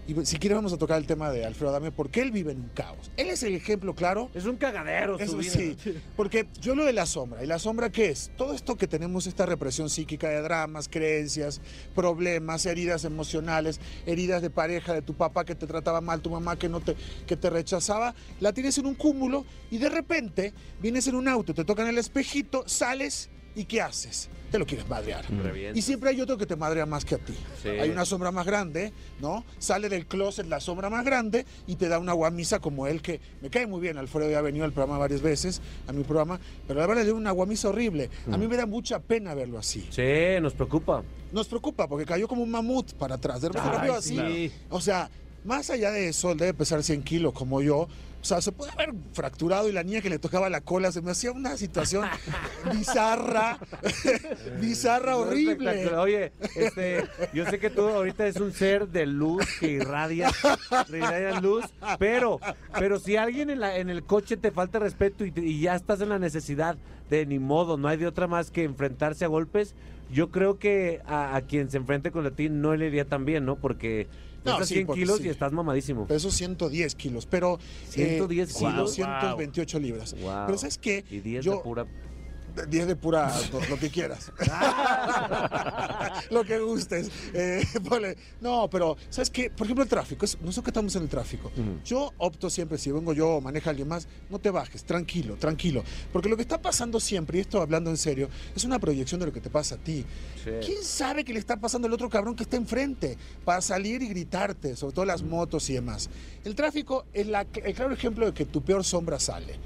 [0.07, 2.61] Y si quieres vamos a tocar el tema de Alfredo Adame, porque él vive en
[2.61, 3.11] un caos.
[3.17, 4.29] Él es el ejemplo claro.
[4.35, 5.53] Es un cagadero su Eso vida.
[5.53, 5.77] sí,
[6.17, 8.31] porque yo lo de la sombra, ¿y la sombra qué es?
[8.37, 11.61] Todo esto que tenemos, esta represión psíquica de dramas, creencias,
[11.95, 16.57] problemas, heridas emocionales, heridas de pareja, de tu papá que te trataba mal, tu mamá
[16.57, 21.07] que, no te, que te rechazaba, la tienes en un cúmulo y de repente vienes
[21.07, 24.29] en un auto, te tocan el espejito, sales y ¿qué haces?
[24.51, 25.25] Te lo quieres madrear.
[25.31, 25.79] Revienta.
[25.79, 27.35] Y siempre hay otro que te madrea más que a ti.
[27.63, 27.69] Sí.
[27.69, 29.45] Hay una sombra más grande, ¿no?
[29.59, 33.21] Sale del closet la sombra más grande y te da una guamisa como él que
[33.41, 33.97] me cae muy bien.
[33.97, 37.07] Alfredo ya ha venido al programa varias veces, a mi programa, pero la verdad le
[37.07, 38.11] dio una guamisa horrible.
[38.31, 39.87] A mí me da mucha pena verlo así.
[39.91, 41.05] Sí, nos preocupa.
[41.31, 43.41] Nos preocupa porque cayó como un mamut para atrás.
[43.41, 44.17] De repente lo así.
[44.17, 44.53] sí.
[44.69, 45.09] O sea,
[45.45, 47.89] más allá de eso, él debe pesar 100 kilos como yo.
[48.23, 51.01] O sea, se puede haber fracturado y la niña que le tocaba la cola se
[51.01, 52.07] me hacía una situación
[52.75, 53.59] bizarra,
[54.61, 55.89] bizarra, horrible.
[55.97, 60.31] Oye, este, yo sé que tú ahorita es un ser de luz que irradia,
[60.91, 61.65] irradia luz,
[61.99, 62.41] pero,
[62.79, 66.11] pero si alguien en, la, en el coche te falta respeto y ya estás en
[66.11, 66.77] la necesidad
[67.09, 69.75] de ni modo, no hay de otra más que enfrentarse a golpes,
[70.13, 73.47] yo creo que a, a quien se enfrente con ti no le iría tan bien,
[73.47, 73.57] ¿no?
[73.57, 74.09] Porque
[74.45, 75.25] No, estás sí, 100 porque kilos sí.
[75.25, 76.07] y estás mamadísimo.
[76.07, 77.59] Peso 110 kilos, pero...
[77.89, 78.97] 110 sí, kilos.
[78.97, 80.15] 228 libras.
[80.21, 80.47] Wow.
[80.47, 81.05] Pero ¿sabes qué?
[81.11, 81.87] Y 10 Yo- de pura...
[82.69, 84.31] 10 de pura, lo, lo que quieras.
[86.31, 87.11] lo que gustes.
[87.33, 89.51] Eh, ponle- no, pero, ¿sabes qué?
[89.51, 90.25] Por ejemplo, el tráfico.
[90.25, 91.51] es- nosotros que estamos en el tráfico.
[91.85, 95.83] Yo opto siempre, si vengo yo o maneja alguien más, no te bajes, tranquilo, tranquilo.
[96.13, 99.27] Porque lo que está pasando siempre, y esto hablando en serio, es una proyección de
[99.27, 100.05] lo que te pasa a ti.
[100.45, 100.51] Sí.
[100.65, 103.17] ¿Quién sabe qué le está pasando al otro cabrón que está enfrente?
[103.45, 106.09] Para salir y gritarte, sobre todo las motos y demás.
[106.45, 109.59] El tráfico es la- el claro ejemplo de que tu peor sombra sale.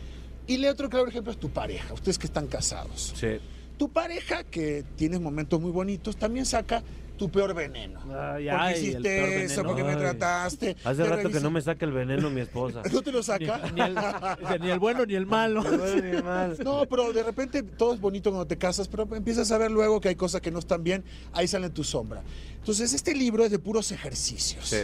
[0.46, 3.14] Y el otro claro ejemplo es tu pareja, ustedes que están casados.
[3.16, 3.38] Sí.
[3.78, 6.82] Tu pareja, que tienes momentos muy bonitos, también saca
[7.16, 8.00] tu peor veneno.
[8.00, 10.76] Ay, porque ay, el hiciste peor eso, porque me trataste.
[10.84, 12.82] Hace rato que no me saca el veneno mi esposa.
[12.92, 13.70] ¿No te lo saca?
[13.72, 15.62] Ni el, dice, ni el bueno ni el malo.
[15.62, 16.56] Ni bueno ni mal.
[16.64, 20.00] No, pero de repente todo es bonito cuando te casas, pero empiezas a ver luego
[20.00, 22.22] que hay cosas que no están bien, ahí sale tu sombra.
[22.56, 24.68] Entonces, este libro es de puros ejercicios.
[24.68, 24.78] Sí.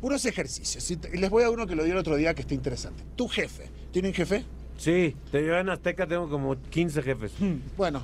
[0.00, 0.90] Puros ejercicios.
[0.90, 3.02] Y les voy a uno que lo di el otro día que está interesante.
[3.16, 3.70] Tu jefe.
[3.92, 4.44] ¿Tienen jefe?
[4.76, 7.32] Sí, te yo en Azteca tengo como 15 jefes.
[7.76, 8.02] Bueno.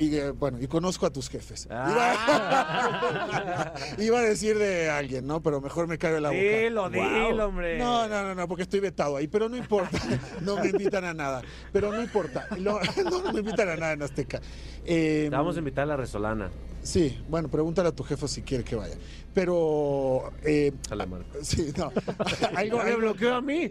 [0.00, 1.66] Y, eh, bueno, y conozco a tus jefes.
[1.70, 3.72] Ah.
[3.98, 5.42] Iba, iba a decir de alguien, ¿no?
[5.42, 6.40] Pero mejor me cae la boca.
[6.40, 7.46] Dilo, dilo, Wow.
[7.48, 7.78] hombre.
[7.78, 9.98] No, no, no, no, porque estoy vetado ahí, pero no importa.
[10.40, 11.42] No me invitan a nada.
[11.72, 12.46] Pero no importa.
[12.60, 12.78] No,
[13.10, 14.40] no me invitan a nada en Azteca.
[14.84, 16.48] Eh, Te vamos a invitar a la Resolana.
[16.88, 18.94] Sí, bueno, pregúntale a tu jefe si quiere que vaya.
[19.34, 20.32] Pero.
[20.42, 21.38] Eh, Sale, Marco.
[21.42, 21.92] sí, no.
[22.56, 23.68] algo, me bloqueó a mí.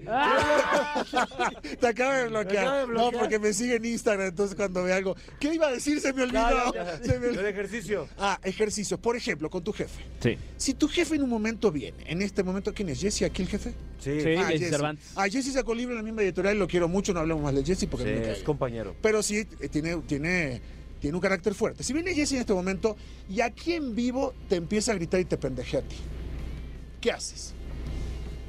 [1.79, 2.63] Te acaba de bloquear.
[2.63, 3.13] acaba de bloquear.
[3.13, 5.15] No, porque me sigue en Instagram, entonces cuando ve algo.
[5.39, 5.99] ¿Qué iba a decir?
[5.99, 6.71] Se me olvidó.
[7.01, 8.07] Se me El ejercicio.
[8.19, 8.99] Ah, ejercicios.
[8.99, 10.03] Por ejemplo, con tu jefe.
[10.19, 10.37] Sí.
[10.55, 13.01] Si tu jefe en un momento viene, en este momento, ¿quién es?
[13.01, 13.73] ¿Jesse aquí el jefe?
[13.97, 14.35] Sí, Sí.
[14.37, 15.11] ah, Jesse Cervantes.
[15.15, 17.55] Ah, Jesse sacó libro en la misma editorial y lo quiero mucho, no hablemos más
[17.55, 18.95] de Jesse porque Sí, a me es compañero.
[19.01, 20.61] Pero sí, eh, tiene, tiene,
[20.99, 21.83] tiene un carácter fuerte.
[21.83, 22.95] Si viene Jesse en este momento
[23.29, 25.97] y aquí en vivo te empieza a gritar y te pendejea a ti,
[27.01, 27.53] ¿qué haces?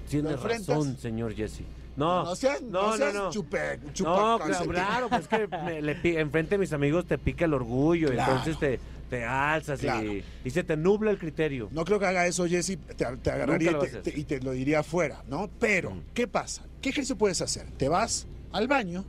[0.08, 1.60] Tiene razón, señor Jesse.
[1.96, 3.32] No, no seas, no, no, seas no, no.
[3.32, 7.18] chupe- No, chupa- claro, claro, pues que me- le pi- enfrente de mis amigos te
[7.18, 8.36] pica el orgullo, Claro.
[8.36, 8.80] entonces te,
[9.10, 10.14] te alzas Claro.
[10.14, 11.68] y, y se te nubla el criterio.
[11.72, 15.24] No creo que haga eso, Jesse, te, te agarraría te- y te lo diría afuera,
[15.28, 15.50] ¿no?
[15.58, 16.02] Pero, Mm.
[16.14, 16.62] ¿qué pasa?
[16.80, 17.66] ¿Qué ejercicio puedes hacer?
[17.72, 19.04] Te vas al baño,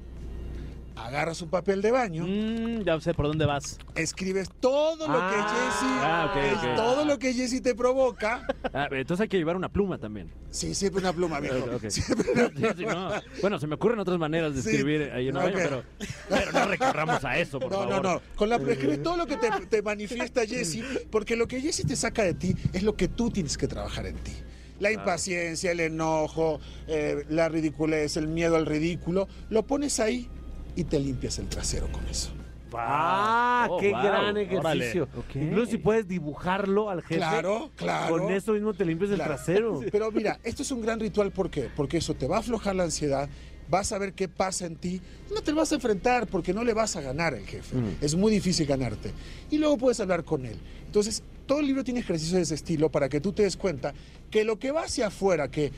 [1.06, 3.78] agarras un papel de baño, Mm, ya sé por dónde vas.
[3.96, 6.76] escribes todo lo que Jesse, Ah, es ok.
[6.76, 8.46] todo lo que Jesse te provoca.
[8.74, 10.32] Ah, entonces hay que llevar una pluma también.
[10.52, 11.58] Sí, siempre una pluma, viejo.
[11.58, 11.90] Ok, ok.
[11.90, 13.10] Siempre una Sí, sí, no.
[13.42, 14.70] Bueno, se me ocurren otras maneras de Sí.
[14.70, 15.84] escribir ahí en el baño, pero,
[16.30, 18.04] pero no recorramos a eso, por No, favor.
[18.04, 18.22] no, no.
[18.36, 21.96] Con la escribes todo lo que te, te manifiesta Jesse, porque lo que Jesse te
[21.96, 24.34] saca de ti es lo que tú tienes que trabajar en ti.
[24.80, 30.30] La impaciencia, el enojo, eh, la ridiculez, el miedo al ridículo, lo pones ahí
[30.76, 32.32] y te limpias el trasero con eso.
[32.74, 34.02] Ah, Oh, qué wow.
[34.04, 35.08] gran ejercicio.
[35.36, 37.16] Incluso si puedes dibujarlo al jefe.
[37.16, 38.18] Claro, claro.
[38.20, 39.82] Con eso mismo te limpias el trasero.
[39.92, 41.70] Pero mira, esto es un gran ritual, ¿por qué?
[41.76, 43.28] Porque eso te va a aflojar la ansiedad,
[43.70, 46.54] vas a ver qué pasa en ti, y no te lo vas a enfrentar porque
[46.54, 47.76] no le vas a ganar al jefe.
[48.02, 49.14] Es muy difícil ganarte.
[49.50, 50.58] Y luego puedes hablar con él.
[50.86, 53.94] Entonces, todo el libro tiene ejercicios de ese estilo para que tú te des cuenta
[54.30, 55.72] que lo que va hacia afuera, que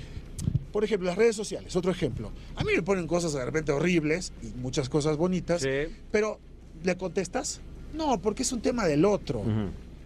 [0.72, 2.32] por ejemplo, las redes sociales, otro ejemplo.
[2.56, 5.94] A mí me ponen cosas de repente horribles y muchas cosas bonitas, Sí.
[6.12, 6.40] pero
[6.84, 7.62] ¿le contestas?
[7.94, 9.44] No, porque es un tema del otro.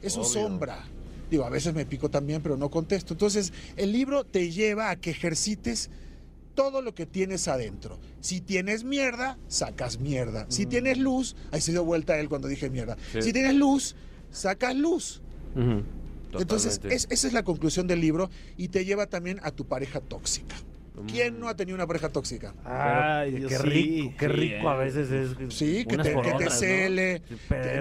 [0.02, 0.30] Es su Obvio.
[0.30, 0.84] sombra.
[1.30, 3.13] Digo, a veces me pico también, pero no contesto.
[3.13, 5.89] Entonces, el libro te lleva a que ejercites
[6.54, 8.00] todo lo que tienes adentro.
[8.21, 10.45] Si tienes mierda, sacas mierda.
[10.50, 12.95] Si tienes luz, ahí se dio vuelta él cuando dije mierda.
[13.12, 13.21] Sí.
[13.24, 13.95] Si tienes luz,
[14.32, 15.21] sacas luz.
[15.56, 15.84] Entonces,
[16.39, 16.93] Totalmente.
[16.95, 20.56] es- esa es la conclusión del libro y te lleva también a tu pareja tóxica.
[21.08, 22.54] ¿Quién no ha tenido una pareja tóxica?
[22.64, 24.86] Ay, qué sí, rico, qué sí, rico a eh.
[24.86, 25.54] veces es.
[25.54, 26.52] Sí, que te, que te ¿no?
[26.52, 27.22] cele.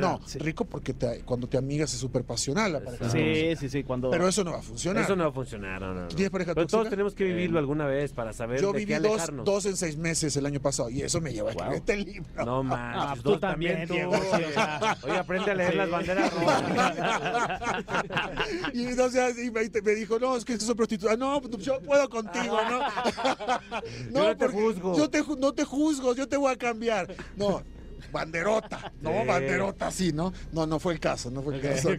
[0.01, 0.39] No, sí.
[0.39, 3.25] rico porque te- cuando te amigas es súper pasional la pareja tóxica.
[3.25, 4.11] Sí, sí, sí, cuando...
[4.11, 5.03] Pero eso no va a funcionar.
[5.05, 6.09] Eso no va a funcionar, no, no, no.
[6.09, 6.91] ¿Tú tienes pareja Pero todos tóxica?
[6.91, 9.97] tenemos que vivirlo alguna vez para saber Yo de viví qué dos, dos en seis
[9.97, 12.45] meses el año pasado y eso me llevó a escribir este libro.
[12.45, 13.95] No manches, Ah, tú también, tú.
[15.05, 15.77] Oye, aprende a leer Sí.
[15.79, 16.63] las banderas rojas.
[18.73, 21.17] y entonces y me, me dijo, no, es que soy prostituta.
[21.17, 22.81] No, pues, yo puedo contigo, ¿no?
[24.13, 24.97] Yo no te juzgo.
[24.97, 27.15] Yo te, no te juzgo, yo te voy a cambiar.
[27.37, 27.63] No,
[28.13, 28.93] banderota.
[29.01, 29.27] No, Sí.
[29.29, 30.33] banderota sí, ¿no?
[30.53, 31.91] No, no fue el caso, no fue el caso.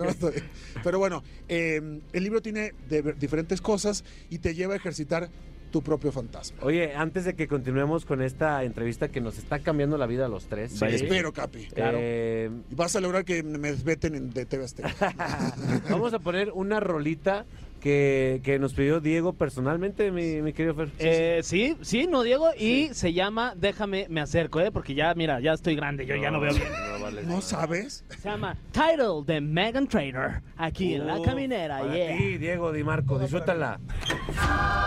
[0.84, 5.30] Pero bueno, eh, el libro tiene de- diferentes cosas y te lleva a ejercitar
[5.72, 6.58] tu propio fantasma.
[6.62, 10.30] Oye, antes de que continuemos con esta entrevista que nos está cambiando la vida a
[10.30, 10.72] los tres.
[10.72, 10.86] Sí.
[10.86, 11.66] Espero, Capi.
[11.66, 11.98] Claro.
[12.00, 14.94] eh, vas a lograr que me desveten en- de TV Azteca.
[15.90, 17.46] vamos a poner una rolita
[17.80, 20.90] que, que nos pidió Diego personalmente, mi, mi querido Fer.
[21.00, 24.72] Eh, sí, sí, no, Diego, y se llama Déjame me acerco, ¿eh?
[24.72, 26.68] Porque ya, mira, ya estoy grande, yo ya no veo bien.
[26.94, 27.24] No, vale.
[27.24, 28.04] ¿No sabes?
[28.10, 32.18] Se llama Title de Megan Trainor, aquí en la Uh, caminera, para yeah.
[32.18, 33.80] ti, Diego Di Marco, disfrútala.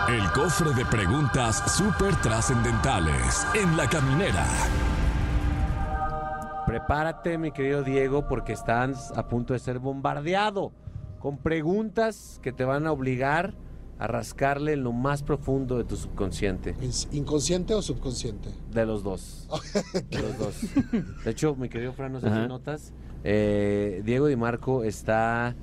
[0.07, 4.45] El cofre de preguntas súper trascendentales en la caminera.
[6.65, 10.71] Prepárate, mi querido Diego, porque estás a punto de ser bombardeado
[11.19, 13.53] con preguntas que te van a obligar
[13.99, 16.73] a rascarle en lo más profundo de tu subconsciente.
[16.81, 18.49] ¿Es ¿Inconsciente o subconsciente?
[18.71, 19.49] De los dos.
[20.09, 20.61] De los dos.
[21.25, 22.93] De hecho, mi querido Fran, no sé si notas,
[23.25, 25.53] eh, Diego Di Marco está,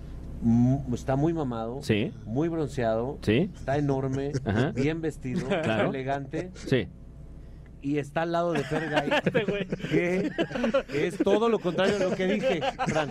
[0.93, 4.73] está muy mamado, Sí, muy bronceado, sí, está enorme, Ajá.
[4.73, 5.89] bien vestido, Claro.
[5.89, 6.89] elegante, sí.
[7.83, 9.11] Y está al lado de Fergay,
[9.91, 10.31] que
[10.93, 13.09] es todo lo contrario de lo que dije, Fran.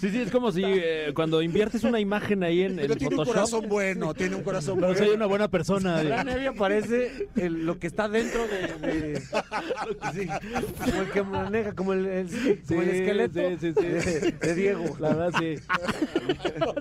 [0.00, 3.16] Sí, sí, es como si eh, cuando inviertes una imagen ahí en, Pero en tiene
[3.16, 5.04] un corazón bueno, tiene un corazón Pero bueno.
[5.04, 5.98] soy una buena persona.
[5.98, 8.86] Fran Evia parece el- lo que está dentro de...
[8.88, 10.26] de- sí,
[10.84, 13.86] como el que maneja, como el, el- sí, como el Sí, esqueleto sí, sí, sí.
[13.86, 14.84] De, de Diego.
[14.98, 15.54] La verdad, sí.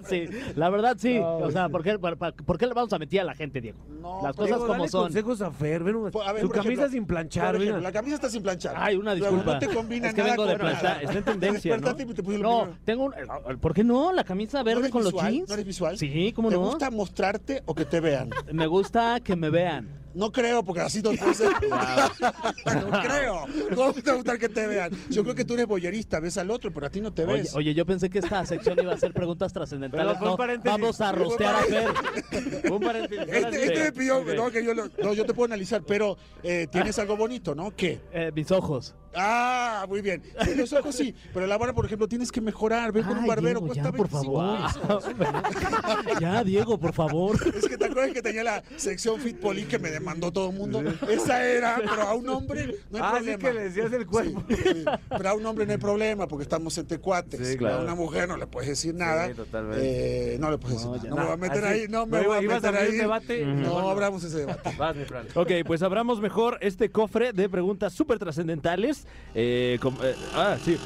[0.09, 1.19] Sí, la verdad, sí.
[1.21, 3.79] o sea, ¿por qué, por, por qué le vamos a mentir a la gente, Diego?
[4.01, 5.03] No, Las pero cosas Diego, como dale son.
[5.03, 7.89] consejos a Fer, ven un- A ver, por camisa sin planchar, Por ejemplo, mira.
[7.89, 8.73] la camisa está sin planchar.
[8.77, 9.53] Ay, una Luego, disculpa.
[9.53, 10.83] No te combina Es que nada vengo con de planchar.
[10.83, 11.01] nada.
[11.01, 11.95] Está en tendencia, ¿no?
[11.95, 13.59] Te puse lo No, tengo un...
[13.59, 14.11] ¿Por qué no?
[14.11, 15.31] La camisa ¿No verde eres con los visual?
[15.33, 15.47] jeans.
[15.49, 15.97] ¿No eres visual?
[15.97, 16.61] Sí, ¿cómo ¿Te no?
[16.61, 18.29] gusta mostrarte o que te vean?
[18.51, 19.87] Me gusta que me vean.
[20.17, 21.51] No creo, porque así no puede ser.
[21.69, 23.45] no creo.
[23.75, 24.91] ¿Cómo te gusta que te vean?
[25.09, 27.53] Yo creo que tú eres boyerista, ves al otro, pero a ti no te ves.
[27.53, 30.19] oye, yo pensé que esta sección iba a ser preguntas trascendentales.
[30.19, 30.71] No, paréntesis.
[30.71, 32.71] vamos a rostear a Fer.
[32.71, 33.25] Un paréntesis.
[33.27, 36.67] Este, este me pidió, no, que yo, lo- no, yo te puedo analizar, pero eh,
[36.71, 37.75] tienes algo bonito, ¿no?
[37.75, 38.01] ¿Qué?
[38.11, 38.95] Eh, mis ojos.
[39.19, 40.21] Ah, muy bien.
[40.43, 42.91] Sí, los ojos sí, pero la barba, por ejemplo, tienes que mejorar.
[42.91, 45.05] Ve con un barbero, Diego, cuesta ya, por 25 favor.
[45.15, 46.21] pesos.
[46.21, 47.35] ya, Diego, por favor.
[47.55, 50.55] Es que te acuerdas que tenía la sección Fit Poli que me demandó todo el
[50.55, 50.83] mundo.
[51.09, 53.37] Esa era, pero a un hombre no hay Ah, sí problema.
[53.39, 54.43] que le decías el cuerpo.
[54.47, 54.85] Sí, sí.
[55.09, 57.45] Pero a un hombre no hay problema porque estamos entre cuates.
[57.47, 57.77] Sí, claro.
[57.79, 59.27] A una mujer no le puedes decir nada.
[59.27, 60.33] Sí, totalmente.
[60.33, 61.29] Eh, no le puedes No, decir ya nada.
[61.31, 61.87] No me voy a meter Así, ahí.
[61.89, 62.97] No me no, voy a a meter abrir ahí.
[62.97, 63.45] debate.
[63.45, 63.89] No no.
[63.89, 64.75] abramos ese debate.
[64.77, 65.03] Vas, mi.
[65.35, 69.05] Ok, pues abramos mejor este cofre de preguntas súper trascendentales.
[69.35, 70.77] Eh, eh, ah, sí.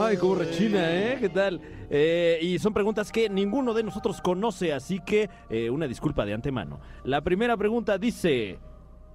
[0.00, 1.18] Ay, cómo rechina, ¿eh?
[1.20, 1.60] ¿Qué tal?
[1.90, 6.34] Eh, y son preguntas que ninguno de nosotros conoce, así que eh, una disculpa de
[6.34, 6.80] antemano.
[7.04, 8.58] La primera pregunta dice,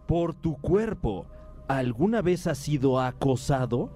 [0.07, 1.25] por tu cuerpo,
[1.67, 3.89] ¿alguna vez has sido acosado?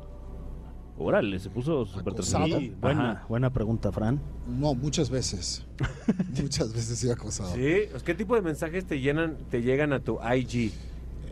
[0.98, 2.60] Órale, se puso súper ¿Acosado?
[2.60, 4.22] Sí, buena, buena pregunta, Fran.
[4.48, 5.66] No, muchas veces.
[6.42, 7.54] muchas veces he sido acosado.
[7.54, 10.72] Sí, pues, ¿qué tipo de mensajes te llenan, te llegan a tu IG?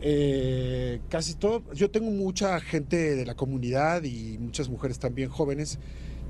[0.06, 1.62] Eh, casi todo.
[1.72, 5.78] Yo tengo mucha gente de la comunidad y muchas mujeres también jóvenes.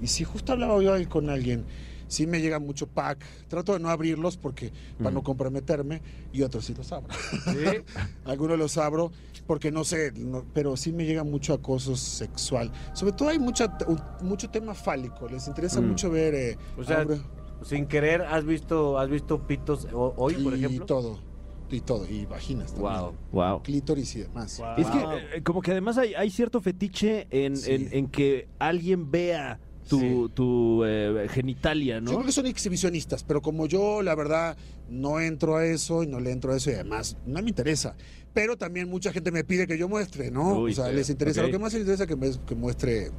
[0.00, 1.64] Y si justo hablaba yo ahí con alguien,
[2.06, 3.18] sí me llega mucho pack.
[3.48, 7.12] Trato de no abrirlos porque para no comprometerme y otros sí los abro.
[7.46, 7.82] Sí.
[8.24, 9.10] Algunos los abro
[9.44, 12.70] porque no sé, no- pero sí me llega mucho acoso sexual.
[12.92, 13.76] Sobre todo hay mucha,
[14.22, 15.28] mucho tema fálico.
[15.28, 15.88] Les interesa Mm.
[15.88, 16.34] mucho ver.
[16.36, 17.04] eh, O sea,
[17.64, 20.86] Sin querer, ¿has visto, has visto pitos ho- hoy, por y ejemplo?
[20.86, 21.33] todo.
[21.70, 22.06] Y todo.
[22.08, 22.92] Y vaginas también.
[23.00, 23.14] Wow.
[23.32, 23.62] Wow.
[23.62, 24.58] Clítoris y demás.
[24.58, 24.68] Wow.
[24.76, 24.98] Es que
[25.38, 27.72] eh, como que además hay, hay cierto fetiche en, Sí.
[27.72, 30.26] en- en que alguien vea tu, Sí.
[30.34, 32.10] tu eh, genitalia, Yo ¿no?
[32.12, 34.56] creo que son exhibicionistas, pero como yo, la verdad,
[34.88, 37.96] no entro a eso y no le entro a eso y además no me interesa.
[38.32, 40.60] Pero también mucha gente me pide que yo muestre, ¿no?
[40.60, 41.42] Uy, o sea, sí, les interesa.
[41.42, 43.10] Lo que más les interesa que, me- que muestre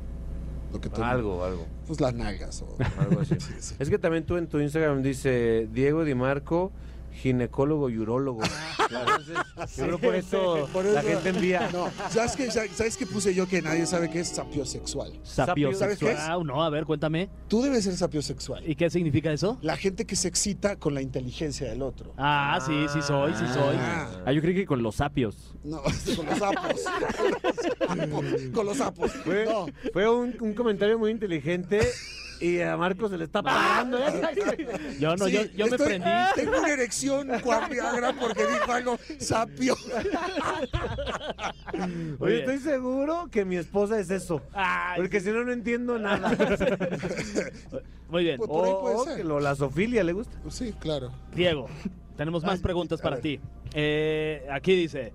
[0.82, 1.02] que tú.
[1.04, 1.66] Algo, algo.
[1.88, 3.36] Pues las nalgas o Algo así.
[3.40, 3.76] Sí, sí.
[3.80, 6.72] Es que también tú en tu Instagram dice Diego Di Marco,
[7.14, 8.42] ginecólogo y urólogo.
[8.90, 9.36] Entonces,
[9.78, 11.70] yo creo por eso, Por la eso- gente envía.
[11.72, 15.14] No, ¿sabes qué, ¿sabes qué puse yo que nadie sabe qué es sapiosexual?
[15.24, 15.74] Sapio.
[15.74, 16.20] ¿Sabes qué es?
[16.20, 17.30] Ah, no, a ver, cuéntame.
[17.48, 18.70] Tú debes ser sapiosexual.
[18.70, 19.58] ¿Y qué significa eso?
[19.62, 22.14] La gente que se excita con la inteligencia del otro.
[22.18, 23.76] Ah, sí, sí soy, sí soy.
[23.80, 24.10] Ah.
[24.26, 25.56] Ah, yo creí que con los sapios.
[25.64, 25.82] No,
[26.16, 26.82] con los sapos.
[28.54, 29.12] con los sapos.
[29.24, 31.80] Fue, No, fue un, un comentario muy inteligente
[32.42, 33.98] y a Marco se le está parando.
[35.00, 36.10] Yo no, Sí, yo, yo me prendí.
[36.36, 39.76] Tengo una erección con Viagra porque dijo algo sapio.
[42.20, 44.42] Oye, estoy seguro que mi esposa es eso.
[44.54, 46.30] Ay, Porque si no, no entiendo nada.
[48.10, 48.38] Muy bien.
[48.38, 49.18] Pues por ahí O, puede o ser.
[49.18, 50.36] que lo- la sofilia le gusta.
[50.50, 51.12] Sí, claro.
[51.34, 51.68] Diego,
[52.18, 53.40] tenemos más Ay, preguntas para ti.
[53.74, 55.12] Eh, aquí dice,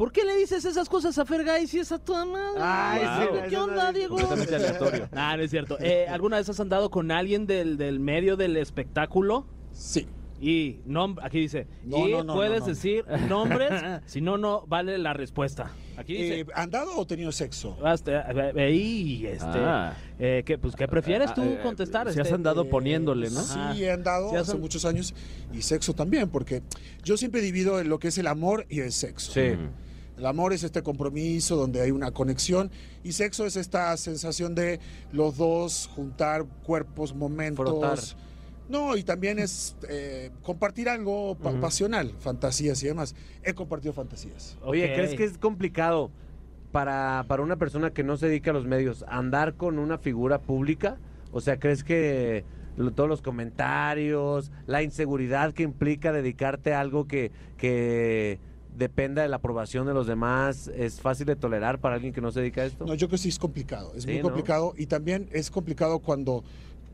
[0.00, 2.58] ¿por qué le dices esas cosas a Fergay si es a tu madre?
[2.58, 4.16] Ay, Wow, ¿Qué onda, Diego?
[4.16, 5.08] Completamente aleatorio.
[5.12, 5.76] Nah, no es cierto.
[5.78, 9.46] Eh, ¿Alguna vez has andado con alguien del, del medio del espectáculo?
[9.72, 10.06] Sí.
[10.40, 12.72] Y nom- aquí dice, No, y no, no, puedes no, no.
[12.72, 13.70] decir nombres,
[14.06, 15.70] si no, no vale la respuesta.
[15.98, 17.76] Aquí dice, Eh, ¿Andado o tenido sexo?
[17.84, 19.94] hasta- eh, eh, y, este, Ah.
[20.18, 22.06] eh, ¿qué, pues, ¿qué prefieres tú Ah, eh, contestar?
[22.10, 22.34] Si has este?
[22.36, 23.42] andado poniéndole, ¿no?
[23.42, 25.12] Sí, he andado hace muchos años
[25.52, 26.62] y sexo también, porque
[27.04, 29.32] yo siempre divido en lo que es el amor y el sexo.
[29.32, 29.58] Sí.
[30.20, 32.70] El amor es este compromiso donde hay una conexión
[33.02, 34.78] y sexo es esta sensación de
[35.12, 37.66] los dos juntar cuerpos, momentos.
[37.66, 37.98] Frotar.
[38.68, 43.14] No, y también es eh, compartir algo pa- pasional, fantasías y demás.
[43.42, 44.58] He compartido fantasías.
[44.62, 44.92] Oye.
[44.94, 46.10] ¿crees que es complicado
[46.70, 50.42] para, para una persona que no se dedica a los medios, andar con una figura
[50.42, 50.98] pública?
[51.32, 52.44] O sea, ¿crees que
[52.76, 58.38] lo- todos los comentarios, la inseguridad que implica dedicarte a algo que, que
[58.76, 62.30] dependa de la aprobación de los demás, es fácil de tolerar para alguien que no
[62.32, 62.86] se dedica a esto?
[62.86, 64.22] No, yo creo que sí es complicado, es Sí, muy ¿no?
[64.24, 66.42] complicado y también es complicado cuando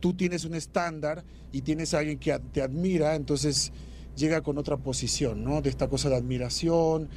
[0.01, 3.73] tú tienes un estándar y tienes a alguien que te admira, entonces
[4.17, 5.61] llega con otra posición, ¿no?
[5.63, 7.09] De esta cosa de admiración.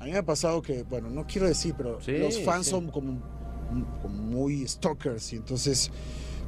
[0.00, 2.70] A mí me ha pasado que, bueno, no quiero decir, pero Sí, los fans sí.
[2.72, 3.20] son como,
[4.02, 5.90] como muy stalkers y entonces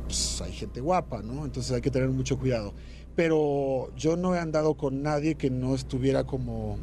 [0.07, 1.44] pues, hay gente guapa, ¿no?
[1.44, 2.72] Entonces hay que tener mucho cuidado.
[3.16, 6.78] Pero yo no he andado con nadie que no estuviera como,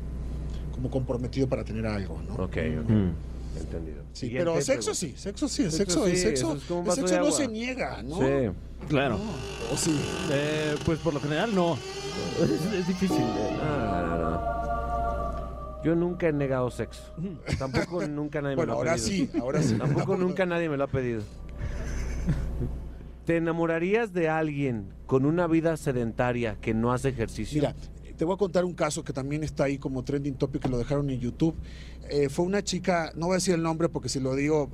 [0.75, 2.33] como comprometido para tener algo, ¿no?
[2.35, 2.89] Ok, ok.
[2.89, 3.11] Mm.
[3.57, 4.03] Entendido.
[4.11, 4.93] Sí, Siguiente pero sexo pregunta.
[4.93, 8.17] sí, sexo sí, el Sexo sexo, el sexo, el sexo no se niega, ¿no?
[8.19, 8.51] Sí.
[8.89, 9.17] Claro.
[9.17, 9.97] No, o sí.
[10.31, 11.77] Eh, pues por lo general no.
[12.41, 13.19] Es, es difícil.
[13.19, 15.83] No, no, no.
[15.83, 17.03] Yo nunca he negado sexo.
[17.57, 19.27] Tampoco nunca nadie Bueno, me lo ha ahora pedido.
[19.31, 19.75] sí, ahora sí.
[19.75, 21.21] Tampoco nunca nadie me lo ha pedido.
[23.25, 27.61] ¿Te enamorarías de alguien con una vida sedentaria que no hace ejercicio?
[27.61, 27.75] Mira,
[28.17, 30.77] te voy a contar un caso que también está ahí como trending topic que lo
[30.77, 31.55] dejaron en YouTube.
[32.09, 34.69] Eh, fue una chica, no voy a decir el nombre porque si lo digo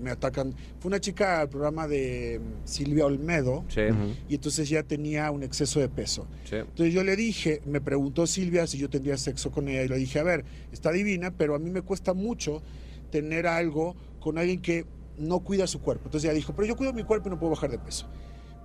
[0.00, 0.54] me- atacan.
[0.80, 3.80] Fue una chica al programa de mm, Silvia Olmedo Sí,
[4.28, 6.26] y entonces ya tenía un exceso de peso.
[6.44, 6.56] sí.
[6.56, 9.96] Entonces yo le dije, me preguntó Silvia si yo tendría sexo con ella y le
[9.96, 12.62] dije, a ver, está divina, pero a mí me cuesta mucho
[13.10, 14.84] tener algo con alguien que
[15.18, 16.04] no cuida su cuerpo.
[16.06, 18.06] Entonces ella dijo, pero yo cuido mi cuerpo y no puedo bajar de peso.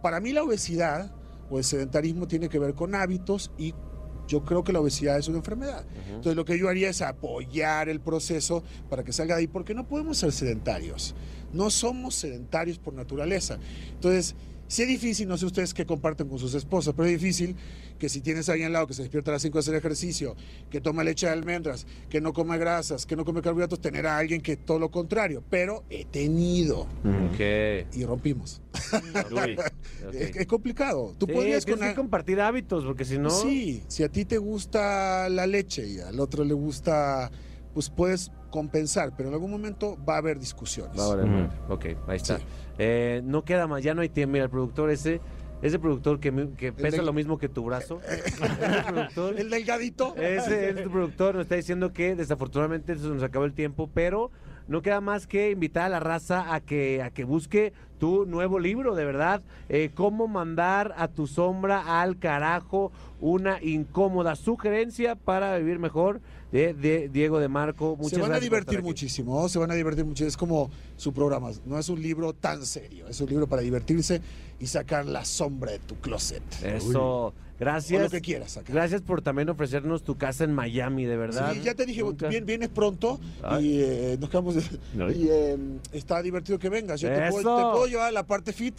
[0.02, 1.12] Para mí la obesidad
[1.50, 3.74] o el sedentarismo tiene que ver con hábitos y
[4.28, 5.86] yo creo que la obesidad es una enfermedad.
[6.08, 9.74] Entonces lo que yo haría es apoyar el proceso para que salga de ahí, porque
[9.74, 11.16] no podemos ser sedentarios.
[11.54, 13.60] No somos sedentarios por naturaleza.
[13.94, 14.36] Entonces,
[14.68, 17.56] sí es difícil, no sé ustedes qué comparten con sus esposas, pero es difícil
[18.02, 19.76] que si tienes a alguien al lado que se despierta a las 5 a hacer
[19.76, 20.36] ejercicio,
[20.72, 24.18] que toma leche de almendras, que no come grasas, que no come carbohidratos, tener a
[24.18, 25.44] alguien que todo lo contrario.
[25.52, 27.40] Pero he tenido Ok.
[27.94, 28.60] y rompimos.
[29.32, 29.56] Uy.
[30.14, 31.14] Es, es complicado.
[31.20, 33.30] Tú Sí, podrías tienes con que compartir hábitos, porque si no...
[33.30, 37.30] Sí, si a ti te gusta la leche y al otro le gusta,
[37.76, 40.98] pues puedes compensar, pero en algún momento va a haber discusiones.
[41.00, 41.28] Va a Ujú.
[41.28, 41.50] madre.
[41.70, 42.40] Ok, ahí está.
[42.40, 42.44] Sí.
[42.80, 44.34] Eh, no queda más, ya no hay tiempo.
[44.34, 45.22] Mira, el productor ese,
[45.62, 48.02] ese productor que, me- que pesa del- lo mismo que tu brazo.
[48.08, 50.16] ese productor, El delgadito.
[50.18, 54.32] ese es tu productor, nos está diciendo que desafortunadamente se nos acabó el tiempo, pero
[54.68, 58.58] no queda más que invitar a la raza a que, a que busque tu nuevo
[58.58, 59.44] libro, de verdad.
[59.70, 66.20] Eh, cómo mandar a tu sombra al carajo, una incómoda sugerencia para vivir mejor
[66.52, 67.96] de, de Diego de Marco.
[67.96, 70.26] Muchas se van a divertir muchísimo, se van a divertir mucho.
[70.26, 74.20] Es como su programa, no es un libro tan serio, es un libro para divertirse
[74.60, 76.44] y sacar la sombra de tu closet.
[76.64, 78.04] Eso, gracias.
[78.04, 78.76] lo que quieras sacar.
[78.76, 81.54] Gracias por también ofrecernos tu casa en Miami, de verdad.
[81.54, 83.66] Sí, ya te dije, bien, vienes pronto Ay.
[83.66, 84.56] y eh, nos quedamos.
[84.94, 85.10] No.
[85.10, 85.58] y eh,
[85.94, 87.02] está divertido que vengas.
[87.02, 88.76] Yo te puedo, te puedo a la parte fit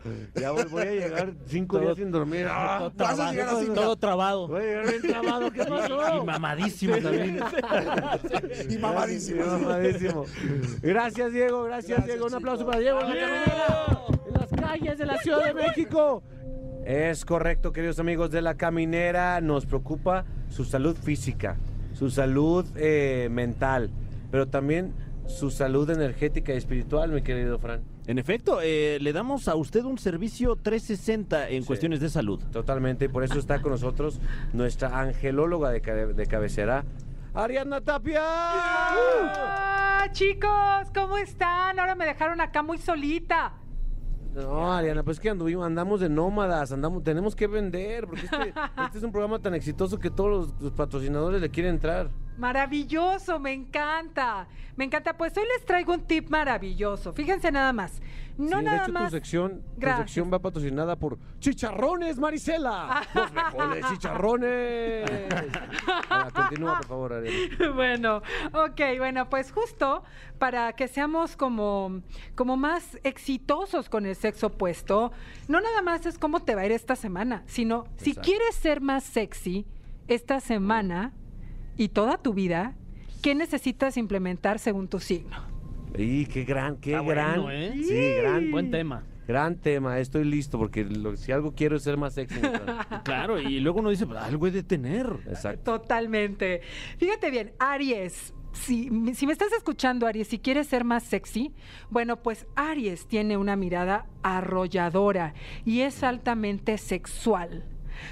[0.35, 2.47] Ya voy, voy a llegar cinco Todo- días sin dormir.
[2.49, 2.91] ¡Ah!
[2.97, 4.49] Vas a llegar así, Todo trabado.
[4.49, 5.51] Voy a llegar bien trabado.
[5.53, 6.23] ¿Qué pasó?
[6.23, 7.39] Y mamadísimo también.
[8.71, 10.25] y mamadísimo.
[10.81, 11.65] Gracias, Diego.
[11.65, 12.27] Gracias, Gracias, Diego.
[12.27, 13.87] Un aplauso para Diego en la caminera,
[14.27, 16.23] en las calles de la Ciudad de México.
[16.85, 19.41] Es correcto, queridos amigos de la caminera.
[19.41, 21.57] Nos preocupa su salud física,
[21.93, 23.91] su salud eh, mental,
[24.33, 24.93] pero también
[25.29, 27.83] su salud energética y espiritual, mi querido Fran.
[28.09, 31.67] En efecto, eh, le damos a usted un servicio 360 en Sí.
[31.69, 32.43] cuestiones de salud.
[32.51, 34.21] Totalmente, y por eso está con nosotros
[34.53, 36.85] nuestra angelóloga de, cabe- de cabecera,
[37.35, 38.21] Ariadna Tapia.
[38.25, 40.91] ¡Ah, chicos!
[40.95, 41.79] ¿Cómo están?
[41.79, 43.53] Ahora me dejaron acá muy solita.
[44.35, 48.55] No, Ariana, pues es que anduvimos, andamos de nómadas, andamos, tenemos que vender, porque este,
[48.85, 52.11] este es un programa tan exitoso que todos los, los patrocinadores le quieren entrar.
[52.39, 54.49] Maravilloso, me encanta.
[54.77, 55.17] Me encanta.
[55.17, 57.13] Pues hoy les traigo un tip maravilloso.
[57.13, 58.01] Fíjense nada más.
[58.39, 59.05] No Sí, nada de hecho, más.
[59.11, 63.03] tu sección, tu sección va patrocinada por Chicharrones Marisela.
[63.15, 65.11] Los mejores chicharrones.
[66.15, 67.73] Ah, continúa, por favor, Ariana.
[67.75, 68.17] bueno,
[68.53, 70.03] ok, bueno, pues justo
[70.39, 72.03] para que seamos como,
[72.35, 75.11] como más exitosos con el sexo opuesto,
[75.49, 78.81] no nada más es cómo te va a ir esta semana, sino si quieres ser
[78.81, 79.67] más sexy
[80.07, 81.13] esta semana
[81.77, 82.77] y toda tu vida,
[83.23, 85.52] ¿qué necesitas implementar según tu signo?
[85.97, 87.43] Y qué gran, qué Está gran.
[87.43, 87.73] bueno, ¿eh?
[87.83, 89.05] Sí, gran, Buen tema.
[89.29, 89.99] gran tema.
[89.99, 92.37] Estoy listo porque lo- si algo quiero es ser más sexy.
[92.41, 92.79] mi Fran.
[93.05, 95.07] Claro, y luego uno dice, pues algo he de tener.
[95.29, 95.79] Exacto.
[95.79, 96.61] Totalmente.
[96.99, 98.35] Fíjate bien, Aries.
[98.53, 101.55] Si, si me estás escuchando, Aries, si quieres ser más sexy,
[101.89, 105.33] bueno, pues Aries tiene una mirada arrolladora
[105.65, 107.65] y es altamente sexual.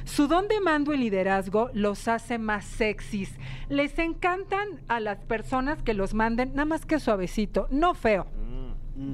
[0.05, 3.37] Su don de mando y liderazgo los hace más sexys.
[3.69, 8.27] Les encantan a las personas que los manden nada más que suavecito, no feo,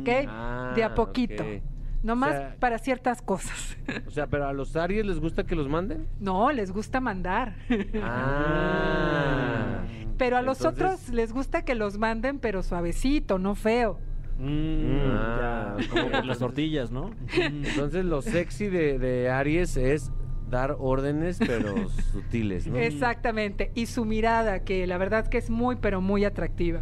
[0.01, 0.09] ¿ok?
[0.29, 1.43] Ah, de a poquito.
[1.43, 1.63] ok.
[2.03, 3.77] Nomás O sea- para ciertas cosas.
[4.07, 6.07] O sea, pero a los Aries les gusta que los manden.
[6.21, 7.57] No, les gusta mandar.
[8.03, 9.83] Ah.
[10.19, 13.99] Pero a los Entonces- otros les gusta que los manden, pero suavecito, no feo.
[14.39, 17.11] Mm, Ah, ya, como por las tortillas, ¿no?
[17.35, 20.13] Entonces lo sexy de, de Aries es
[20.51, 21.75] dar órdenes, pero
[22.13, 22.77] sutiles, ¿no?
[22.79, 23.71] Exactamente.
[23.75, 26.81] Y su mirada, que la verdad que es muy, pero muy atractiva.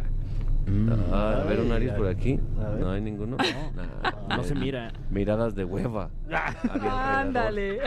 [1.11, 2.39] Ah, a ver, un Aries Ay, por aquí.
[2.79, 3.37] No hay ninguno.
[3.37, 4.91] Nah, No se mira.
[5.11, 6.09] Miradas de hueva.
[6.31, 6.91] A mi alrededor.
[6.91, 7.79] Ándale.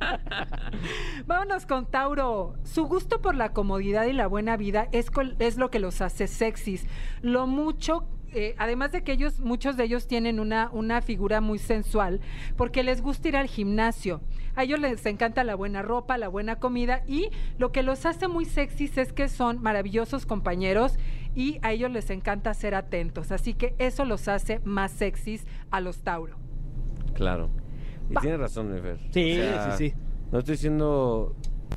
[1.26, 2.54] Vámonos con Tauro.
[2.64, 6.00] Su gusto por la comodidad y la buena vida es, col- es lo que los
[6.02, 6.86] hace sexys.
[7.22, 8.06] Lo mucho
[8.36, 12.20] eh, además de que ellos, muchos de ellos tienen una, una figura muy sensual,
[12.56, 14.20] porque les gusta ir al gimnasio.
[14.54, 18.28] A ellos les encanta la buena ropa, la buena comida, y lo que los hace
[18.28, 20.98] muy sexys es que son maravillosos compañeros
[21.34, 23.32] y a ellos les encanta ser atentos.
[23.32, 26.36] Así que eso los hace más sexys a los Tauro.
[27.14, 27.48] Claro.
[28.10, 28.98] Y tiene razón, Nefer.
[29.12, 29.94] Sí, O sea, sí, sí.
[30.30, 31.34] No estoy diciendo.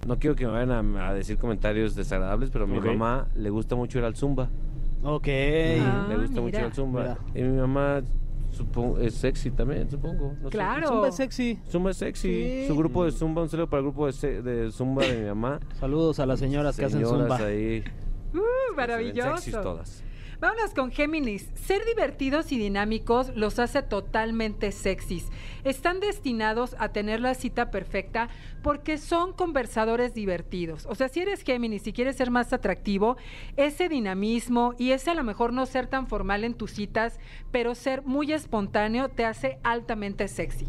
[0.08, 3.50] No quiero que me vayan a, a decir comentarios desagradables, pero a mi mamá le
[3.50, 4.50] gusta mucho ir al Zumba.
[5.04, 5.28] Ok.
[5.28, 6.60] Ah, le gusta mucho mira.
[6.60, 7.02] ir al Zumba.
[7.02, 7.18] Mira.
[7.36, 8.02] Y mi mamá
[8.52, 10.34] supongo, es sexy también, supongo.
[10.42, 10.58] no sé.
[10.58, 10.88] Claro.
[10.90, 11.60] Zumba es sexy.
[11.70, 12.28] Zumba es sexy.
[12.62, 12.68] Sí.
[12.68, 15.28] Su grupo de Zumba, un saludo para el grupo de, se- de Zumba de mi
[15.28, 15.60] mamá.
[15.80, 17.46] Saludos a las señoras, que hacen Señoras zumba.
[17.48, 17.84] ahí.
[18.34, 19.38] Uh, maravilloso.
[19.38, 20.04] sexys todas.
[20.40, 21.50] Vámonos con Géminis.
[21.56, 25.28] Ser divertidos y dinámicos los hace totalmente sexys.
[25.66, 28.30] Están destinados a tener la cita perfecta
[28.64, 30.86] porque son conversadores divertidos.
[30.86, 33.18] O sea, si eres Géminis y quieres ser más atractivo,
[33.58, 37.20] ese dinamismo y ese a lo mejor no ser tan formal en tus citas,
[37.52, 40.68] pero ser muy espontáneo te hace altamente sexy.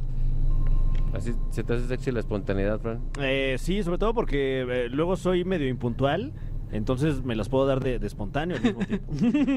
[1.12, 3.00] Así se te hace sexy la espontaneidad, Fran.
[3.20, 6.32] Eh, sí, sobre todo porque eh, luego soy medio impuntual,
[6.72, 9.12] entonces me las puedo dar de, de espontáneo al mismo tiempo.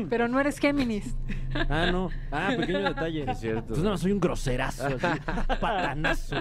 [0.09, 1.15] Pero no eres Géminis.
[1.69, 2.09] Ah, no.
[2.31, 3.29] Ah, pequeño detalle.
[3.29, 3.59] Es cierto.
[3.59, 4.97] Entonces no, soy un groserazo, así,
[5.61, 6.37] patanazo.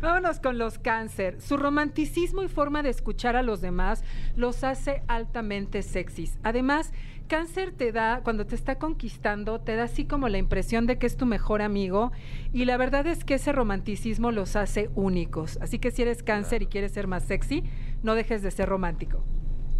[0.00, 1.40] Vámonos con los cáncer.
[1.40, 4.04] Su romanticismo y forma de escuchar a los demás
[4.36, 6.38] los hace altamente sexys.
[6.42, 6.92] Además,
[7.28, 11.06] cáncer te da, cuando te está conquistando, te da así como la impresión de que
[11.06, 12.12] es tu mejor amigo
[12.52, 15.58] y la verdad es que ese romanticismo los hace únicos.
[15.60, 17.64] Así que si eres cáncer y quieres ser más sexy,
[18.02, 19.24] no dejes de ser romántico.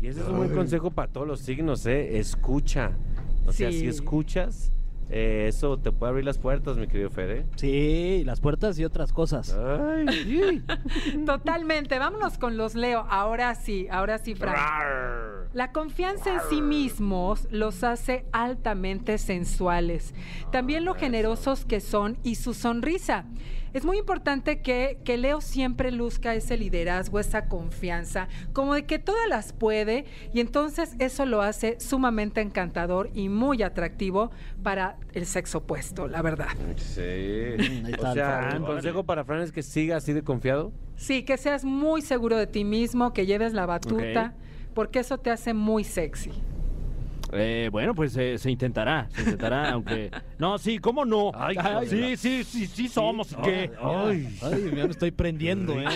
[0.04, 2.18] Y ese es un buen consejo para todos los signos, ¿eh?
[2.18, 2.92] Escucha.
[3.46, 3.78] O sea, Sí.
[3.80, 4.70] si escuchas,
[5.08, 7.46] eh, eso te puede abrir las puertas, mi querido Fede.
[7.56, 9.54] Sí, las puertas y otras cosas.
[9.58, 10.62] Ay, sí.
[11.24, 11.98] Totalmente.
[11.98, 13.06] Vámonos con los Leo.
[13.08, 14.58] Ahora sí, ahora sí, Frank.
[15.54, 20.12] La confianza en sí mismos los hace altamente sensuales.
[20.52, 23.24] También lo generosos que son y su sonrisa.
[23.74, 29.00] Es muy importante que, que Leo siempre luzca ese liderazgo, esa confianza, como de que
[29.00, 34.30] todas las puede y entonces eso lo hace sumamente encantador y muy atractivo
[34.62, 36.50] para el sexo opuesto, la verdad.
[36.76, 37.02] Sí.
[37.90, 40.72] Está O sea, el consejo para Fran es que siga así de confiado.
[40.94, 44.34] Sí, que seas muy seguro de ti mismo, que lleves la batuta,
[44.72, 46.30] porque eso te hace muy sexy.
[47.34, 50.10] Eh, bueno, pues eh, se intentará, se intentará, aunque...
[50.38, 51.32] No, sí, ¿cómo no?
[51.34, 53.70] Ay, Ay, sí, sí, sí, sí somos, ¿y qué?
[53.80, 55.86] Ay, ay, ya me estoy prendiendo, ¿eh?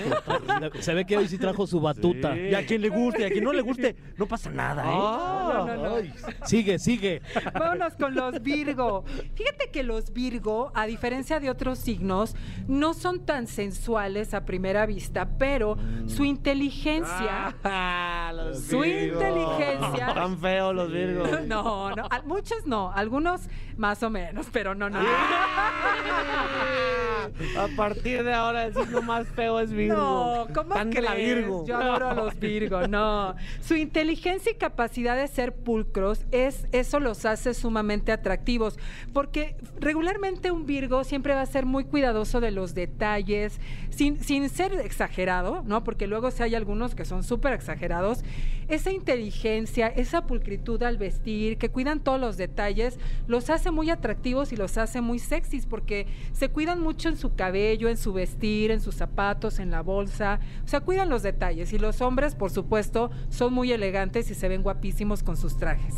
[0.80, 2.34] Se ve que hoy sí trajo su batuta.
[2.34, 2.41] Sí.
[2.51, 4.86] Y a quien le guste, y a quien no le guste, no pasa nada, ¿eh?
[4.97, 5.97] No, no, no.
[5.97, 6.12] Ay,
[6.45, 7.22] Sigue, sigue.
[7.55, 9.05] Vámonos con los Virgo.
[9.34, 12.34] Fíjate que los Virgo, a diferencia de otros signos,
[12.66, 15.76] no son tan sensuales a primera vista, pero
[16.07, 17.55] su inteligencia.
[18.68, 20.14] Su inteligencia.
[20.14, 21.28] Tan feos los Virgos.
[21.49, 23.43] No, no, a- muchos no, algunos
[23.76, 25.01] más o menos, pero no, no.
[27.59, 29.97] A partir de ahora el signo más feo es Virgo.
[29.97, 31.14] No, ¿cómo de la?
[31.14, 31.64] Virgo.
[31.66, 33.35] Yo adoro a los Virgo, no.
[33.61, 38.79] Su inteligencia y capacidad de ser pulcros, es, eso los hace sumamente atractivos,
[39.12, 43.61] porque regularmente un Virgo siempre va a ser muy cuidadoso de los detalles,
[43.91, 45.85] sin, sin ser exagerado, ¿no?
[45.85, 48.22] Porque luego si hay algunos que son súper exagerados,
[48.68, 54.52] esa inteligencia, esa pulcritud al vestir, que cuidan todos los detalles, los hace muy atractivos
[54.52, 58.70] y los hace muy sexys, porque se cuidan mucho en su cabello, en su vestir,
[58.70, 61.72] en sus zapatos, en la bolsa, o sea, cuidan los detalles.
[61.72, 65.94] Y los hombres, por supuesto, son muy elegantes y se ven guapísimos con sus trajes.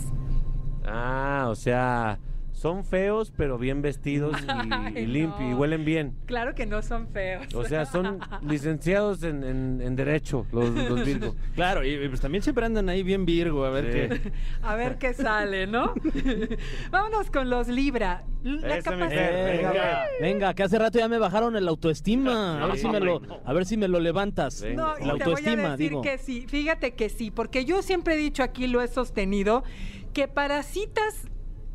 [0.86, 2.18] Ah, o sea,
[2.60, 6.14] Son feos, pero bien vestidos y, Ay, y limpios y huelen bien.
[6.26, 7.46] Claro que no son feos.
[7.54, 11.34] O sea, son licenciados en, en- en Derecho, los, los Virgo.
[11.54, 14.20] Claro, y, y pues también siempre andan ahí bien Virgo, a ver Sí.
[14.20, 14.32] qué.
[14.62, 15.94] A ver qué sale, ¿no?
[16.90, 18.24] Vámonos con los Libra.
[18.42, 22.62] La Ese, capacidad- venga, Venga, que hace rato ya me bajaron el autoestima.
[22.62, 24.60] A ver si me lo, a ver si me lo levantas.
[24.62, 24.82] Venga.
[24.82, 26.02] No, y La te voy a autoestima, decir digo.
[26.02, 26.44] que sí.
[26.46, 29.64] Fíjate que sí, porque yo siempre he dicho aquí, lo he sostenido,
[30.12, 31.26] que para citas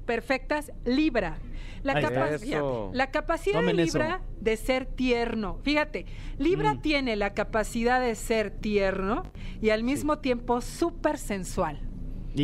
[0.06, 1.38] perfectas, Libra.
[1.84, 4.00] La, capa- fíjate, la capacidad Tomen de eso.
[4.00, 5.60] Libra de ser tierno.
[5.62, 6.06] Fíjate,
[6.40, 6.82] Libra Mm.
[6.82, 9.24] tiene la capacidad de ser tierno
[9.62, 11.82] y al mismo tiempo súper sensual.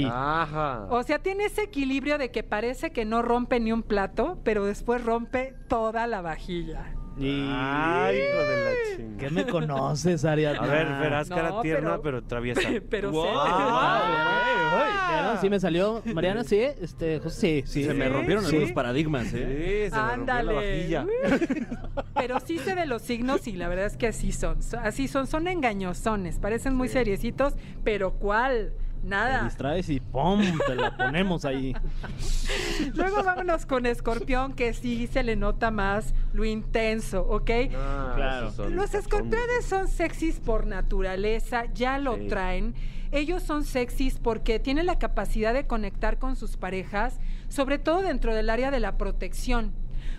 [0.10, 0.88] Ajá.
[0.90, 4.64] O sea, tiene ese equilibrio de que parece que no rompe ni un plato, pero
[4.66, 6.96] después rompe toda la vajilla.
[7.18, 8.98] Y- Ay, hijo de la ¿Qué
[9.28, 9.32] chingada.
[9.32, 10.64] me conoces, Ariadna?
[10.64, 12.62] A ver, verás No, cara tierna, pero- pero, traviesa.
[12.90, 13.26] pero Wow.
[13.36, 15.42] Ah, ¿Vieron?
[15.42, 16.02] Sí me salió.
[16.14, 17.84] Mariana, sí, este, José, sí, sí.
[17.86, 18.52] se me rompieron sí.
[18.56, 19.90] algunos paradigmas, ¿eh?
[19.90, 20.54] Sí, se me rompió la Ándale.
[20.54, 21.06] vajilla.
[22.16, 24.62] Pero sí sé de los signos y la verdad es que así son.
[24.64, 26.40] So- Así son, son engañosones.
[26.40, 27.54] Parecen muy seriecitos,
[27.84, 28.74] pero ¿cuál?
[29.02, 29.44] Te Nada.
[29.46, 30.42] distraes y ¡pum!
[30.68, 31.74] Te la ponemos ahí.
[32.94, 37.50] Luego vámonos con Escorpión, que sí se le nota más lo intenso, ¿ok?
[37.76, 38.52] Ah, Claro.
[38.52, 42.28] son Los escorpiones son sexys por naturaleza, ya lo Sí.
[42.28, 42.76] traen.
[43.12, 48.34] Ellos son sexys porque tienen la capacidad de conectar con sus parejas, sobre todo dentro
[48.36, 49.74] del área de la protección.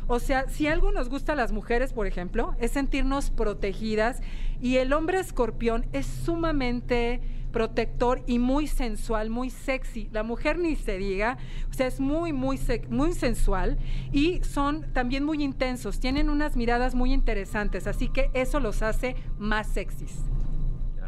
[0.08, 4.20] O sea, si algo nos gusta a las mujeres, por ejemplo, es sentirnos protegidas
[4.60, 7.20] y el hombre escorpión es sumamente
[7.53, 10.09] protector y muy sensual, muy sexy.
[10.12, 11.36] La mujer ni se diga,
[11.70, 13.78] o sea, es muy, muy, muy sensual
[14.11, 19.14] y son también muy intensos, tienen unas miradas muy interesantes, así que eso los hace
[19.38, 20.24] más sexys.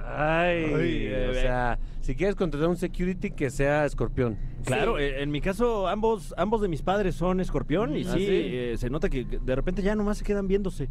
[0.06, 4.36] Ay, Ay, o sea, si quieres contratar un security que sea escorpión.
[4.64, 5.02] Claro, Sí.
[5.04, 8.26] eh, en mi caso ambos ambos de mis padres son escorpión y ¿Ah, sí, sí?
[8.30, 10.88] eh, se nota que de repente ya nomás se quedan viéndose.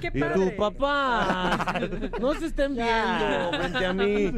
[0.00, 0.34] ¡Qué Y padre!
[0.50, 1.80] tu papá,
[2.20, 4.32] no se estén viendo frente a mí.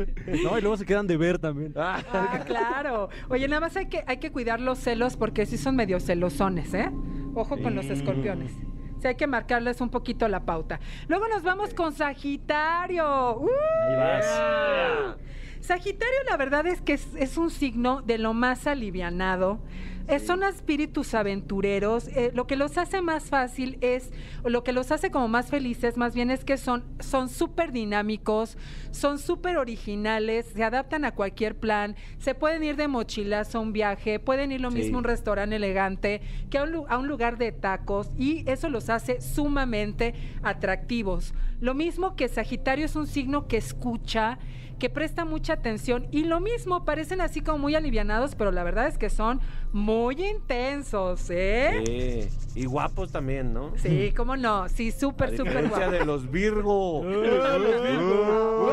[0.45, 1.73] No, y luego se quedan de ver también.
[1.77, 3.09] Ah, Ah, claro.
[3.29, 6.73] Oye, nada más hay que, hay que cuidar los celos porque sí son medio celosones,
[6.75, 6.91] ¿eh?
[7.35, 8.53] Ojo con los escorpiones.
[9.01, 10.81] Sí, hay que marcarles un poquito la pauta.
[11.09, 13.39] Luego nos vamos con Sagitario.
[13.39, 13.49] ¡Uh!
[13.89, 15.17] Ahí vas.
[15.61, 19.61] Sagitario, la verdad es que es, es un signo de lo más alivianado.
[20.07, 22.09] Eh, son espíritus aventureros.
[22.09, 24.11] Eh, lo que los hace más fácil es,
[24.45, 28.59] lo que los hace como más felices, más bien es que son son súper dinámicos,
[28.91, 33.73] son súper originales, se adaptan a cualquier plan, se pueden ir de mochilazo a un
[33.73, 34.79] viaje, pueden ir lo Sí.
[34.79, 38.69] mismo a un restaurante elegante que a un, a un lugar de tacos y eso
[38.69, 41.33] los hace sumamente atractivos.
[41.65, 44.39] Lo mismo que Sagitario es un signo que escucha,
[44.79, 48.87] que presta mucha atención y lo mismo, parecen así como muy alivianados, pero la verdad
[48.87, 49.41] es que son
[49.73, 51.83] muy intensos, ¿eh?
[51.87, 52.61] sí.
[52.61, 53.73] Y guapos también, ¿no?
[53.77, 55.91] Sí, cómo no, sí, A súper, súper guapos.
[55.91, 57.03] de los Virgo.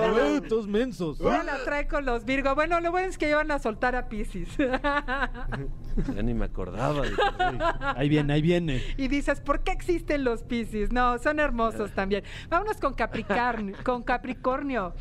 [0.03, 1.17] ¡Eh, ¡Tus mensos!
[1.19, 2.53] Ya la trae con los Virgo.
[2.55, 4.49] Bueno, lo bueno es que iban a soltar a Pisces.
[6.15, 7.01] Ya ni me acordaba.
[7.01, 7.11] de-
[7.97, 8.81] Ahí viene, ahí viene.
[8.95, 10.89] y dices, ¿por qué existen los Pisces?
[10.93, 12.23] No, son hermosos también.
[12.49, 13.75] Vámonos con Capricornio.
[13.85, 14.93] con Capricornio.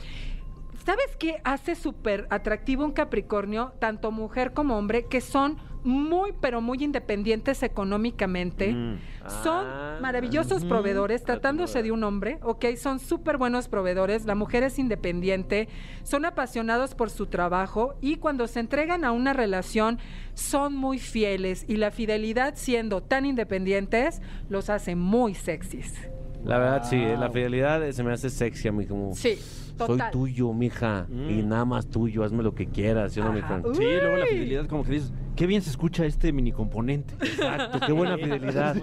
[0.85, 6.61] ¿Sabes qué hace súper atractivo un Capricornio, tanto mujer como hombre, que son muy, pero
[6.62, 8.72] muy independientes económicamente?
[8.72, 8.99] Mm.
[9.43, 11.85] Son Ah, maravillosos proveedores, tratándose claro.
[11.85, 12.64] de un hombre, ¿ok?
[12.76, 15.68] Son súper buenos proveedores, la mujer es independiente,
[16.03, 19.99] son apasionados por su trabajo y cuando se entregan a una relación
[20.33, 26.11] son muy fieles y la fidelidad siendo tan independientes los hace muy sexys.
[26.45, 29.14] La verdad, sí, eh, la fidelidad eh, se me hace sexy a mí como...
[29.14, 30.11] Sí, Soy total.
[30.11, 31.49] tuyo, mija, y Mm.
[31.49, 33.62] nada más tuyo, hazme lo que quieras, ¿sí o no, Ajá.
[33.74, 37.14] Sí, luego la fidelidad como que dices, qué bien se escucha este mini componente.
[37.20, 38.76] Exacto, qué buena fidelidad.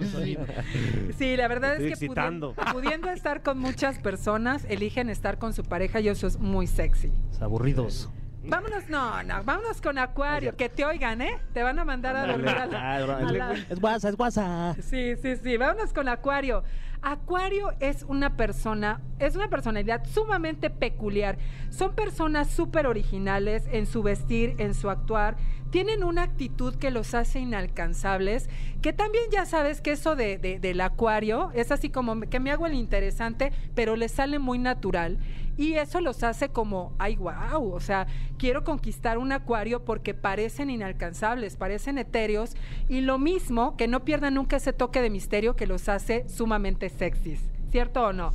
[1.16, 2.54] Sí, la verdad Estoy es que pudi- excitando.
[2.72, 7.12] pudiendo estar con muchas personas, eligen estar con su pareja y eso es muy sexy.
[7.40, 8.10] Aburridos.
[8.44, 11.38] Vámonos, no, no, vámonos con Acuario, que te oigan, ¿eh?
[11.52, 14.74] Te van a mandar a dormir a la- Ah, a la- Es guasa, es guasa.
[14.80, 15.56] Sí, sí, sí.
[15.56, 16.62] Vámonos con Acuario.
[17.02, 21.38] Acuario es una persona, es una personalidad sumamente peculiar.
[21.70, 25.36] Son personas súper originales en su vestir, en su actuar.
[25.70, 28.48] Tienen una actitud que los hace inalcanzables.
[28.82, 32.50] Que también ya sabes que eso de, de- del Acuario es así como que me
[32.50, 35.18] hago el interesante, pero le sale muy natural.
[35.58, 38.06] Y eso los hace como, ay, wow, o sea,
[38.38, 42.54] quiero conquistar un acuario porque parecen inalcanzables, parecen etéreos.
[42.88, 46.88] Y lo mismo, que no pierdan nunca ese toque de misterio que los hace sumamente
[46.88, 47.40] sexys.
[47.72, 48.32] ¿Cierto o no?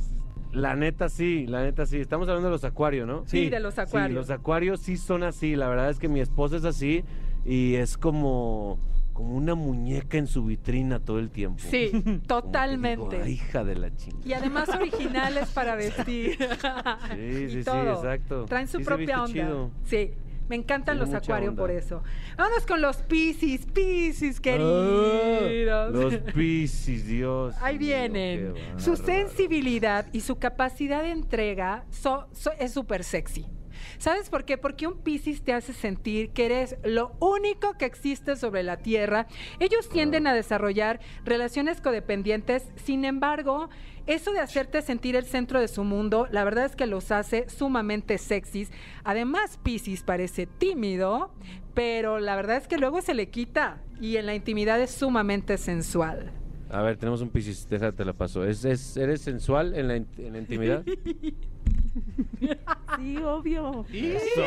[0.52, 1.98] La neta sí, la neta sí.
[1.98, 3.24] Estamos hablando de los acuarios, ¿no?
[3.26, 4.10] Sí, de los acuarios.
[4.10, 5.56] Sí, los acuarios sí son así.
[5.56, 7.04] La verdad es que mi esposa es así
[7.46, 8.78] y es como,
[9.14, 11.62] como una muñeca en su vitrina todo el tiempo.
[11.70, 13.22] Sí, digo, totalmente.
[13.22, 14.26] "Ay, hija de la chingada.
[14.28, 16.36] Y además originales para vestir.
[17.14, 17.94] Sí, sí, sí, todo.
[17.94, 18.44] exacto.
[18.44, 19.32] Traen su Sí propia onda.
[19.32, 19.70] chido.
[19.84, 20.10] Sí.
[20.46, 22.02] Me encantan Tiene los acuarios por eso.
[22.36, 25.92] Vámonos con los Piscis, Piscis queridos.
[25.94, 27.54] Los Piscis, Dios.
[27.62, 28.54] Ahí mío, vienen.
[28.76, 33.46] Su sensibilidad y su capacidad de entrega so- so- es súper sexy.
[33.98, 34.58] ¿Sabes por qué?
[34.58, 39.26] Porque un Piscis te hace sentir que eres lo único que existe sobre la Tierra.
[39.60, 43.68] Ellos tienden a desarrollar relaciones codependientes, sin embargo,
[44.06, 47.48] eso de hacerte sentir el centro de su mundo, la verdad es que los hace
[47.48, 48.70] sumamente sexys.
[49.02, 51.32] Además, Piscis parece tímido,
[51.72, 55.56] pero la verdad es que luego se le quita y en la intimidad es sumamente
[55.56, 56.32] sensual.
[56.68, 58.44] A ver, tenemos un Piscis, déjate la paso.
[58.44, 60.84] ¿Es, es, ¿Eres sensual en la, en la intimidad?
[62.98, 63.84] Sí, obvio.
[63.92, 64.40] Eso.
[64.40, 64.44] Lo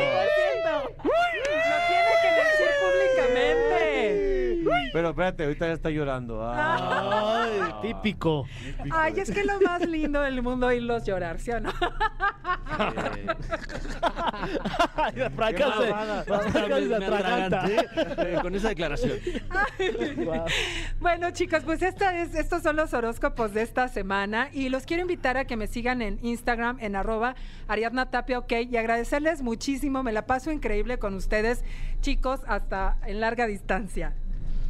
[1.88, 4.64] tiene que decir públicamente.
[4.92, 6.40] Pero espérate, ahorita ya está llorando.
[6.42, 7.44] Ah.
[7.44, 8.46] Ay, típico.
[8.90, 11.70] Ay, es que es lo más lindo del mundo oírlos llorar, ¿sí o no?
[14.96, 16.24] Ay, la Franca se- mamada.
[16.26, 17.60] la Franca se Me atraganta.
[17.64, 17.86] atraganté,
[18.34, 19.12] eh, con esa declaración.
[21.00, 25.02] Bueno, chicas, pues esta es, estos son los horóscopos de esta semana y los quiero
[25.02, 27.34] invitar a que me sigan en Instagram en arroba
[27.68, 31.62] Ariadna Tapia, ok, y agradecerles muchísimo, me la paso increíble con ustedes,
[32.00, 34.14] chicos, hasta en larga distancia.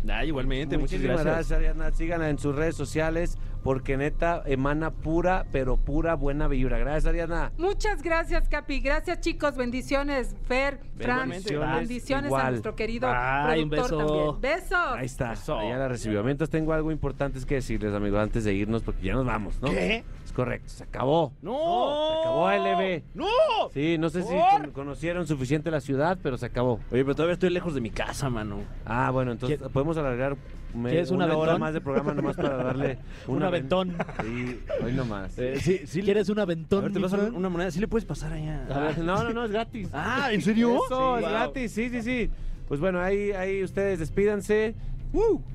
[0.09, 1.49] Ah, igualmente, muchas Muchísimas gracias.
[1.51, 1.97] gracias, Ariadna.
[1.97, 6.79] Síganla en sus redes sociales porque neta emana pura, pero pura buena vibra.
[6.79, 7.53] Gracias, Ariadna.
[7.59, 8.81] Muchas gracias, Capi.
[8.81, 9.57] Gracias, chicos.
[9.57, 11.29] Bendiciones, Fer, Fran.
[11.31, 13.99] Bendiciones, Bendiciones a nuestro querido un productor beso.
[13.99, 14.41] también.
[14.41, 14.97] Besos.
[14.97, 15.35] Ahí está.
[15.35, 16.23] Ya la recibió.
[16.25, 19.71] Mientras tengo algo importante que decirles, amigos, antes de irnos, porque ya nos vamos, ¿no?
[19.71, 20.03] ¿Qué?
[20.25, 21.33] Es correcto, se acabó.
[21.43, 21.53] ¡No!
[21.53, 23.03] Se acabó LB.
[23.15, 23.27] ¡No!
[23.73, 24.63] Sí, no sé si ¿Por?
[24.63, 26.75] con- conocieron suficiente la ciudad, pero se acabó.
[26.93, 28.59] Oye, pero todavía estoy lejos de mi casa, mano.
[28.85, 30.37] Ah, bueno, entonces ¿Quieres- podemos alargar
[30.75, 33.97] me- ¿Quieres un una hora más de programa nomás para darle Un aven- aventón.
[34.23, 35.39] Sí, hoy nomás.
[35.39, 36.03] Eh, sí, sí.
[36.03, 36.83] ¿Quieres un A aventón?
[36.85, 37.71] ver, te vas a dar una moneda.
[37.71, 38.67] ¿Sí le puedes pasar allá?
[38.71, 39.89] A ver, no, no, no, es gratis.
[39.93, 40.77] Ah, ¿en serio?
[40.87, 40.87] Eso,
[41.19, 41.25] Sí.
[41.25, 41.31] es Wow.
[41.31, 42.31] gratis, sí, sí, sí.
[42.69, 44.75] Pues bueno, ahí, ahí ustedes despídanse.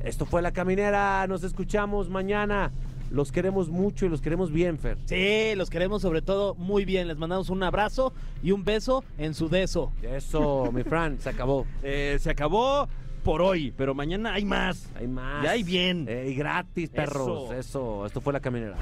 [0.03, 2.71] Esto fue La Caminera, nos escuchamos mañana.
[3.11, 4.97] Los queremos mucho y los queremos bien, Fer.
[5.05, 7.07] Sí, los queremos sobre todo muy bien.
[7.07, 8.11] Les mandamos un abrazo
[8.41, 9.91] y un beso en su beso.
[10.01, 11.67] Eso, mi Fran, se acabó.
[11.83, 12.87] Eh, se acabó
[13.23, 14.89] por hoy, pero mañana hay más.
[14.95, 15.43] Hay más.
[15.43, 16.07] Y hay bien.
[16.07, 17.51] Y gratis, perros.
[17.51, 17.53] Eso.
[17.53, 18.05] Eso.
[18.05, 18.75] Esto fue La Caminera.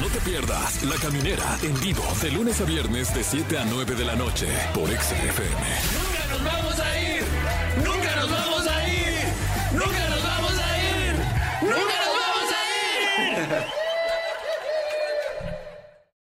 [0.00, 3.94] No te pierdas La Caminera en vivo de lunes a viernes de 7 a 9
[3.94, 5.66] de la noche por XFM.
[5.94, 7.22] Nunca nos vamos a ir.
[7.84, 9.24] Nunca nos vamos a ir.
[9.72, 11.14] Nunca nos vamos a ir.
[11.62, 13.75] Nunca nos vamos a ir.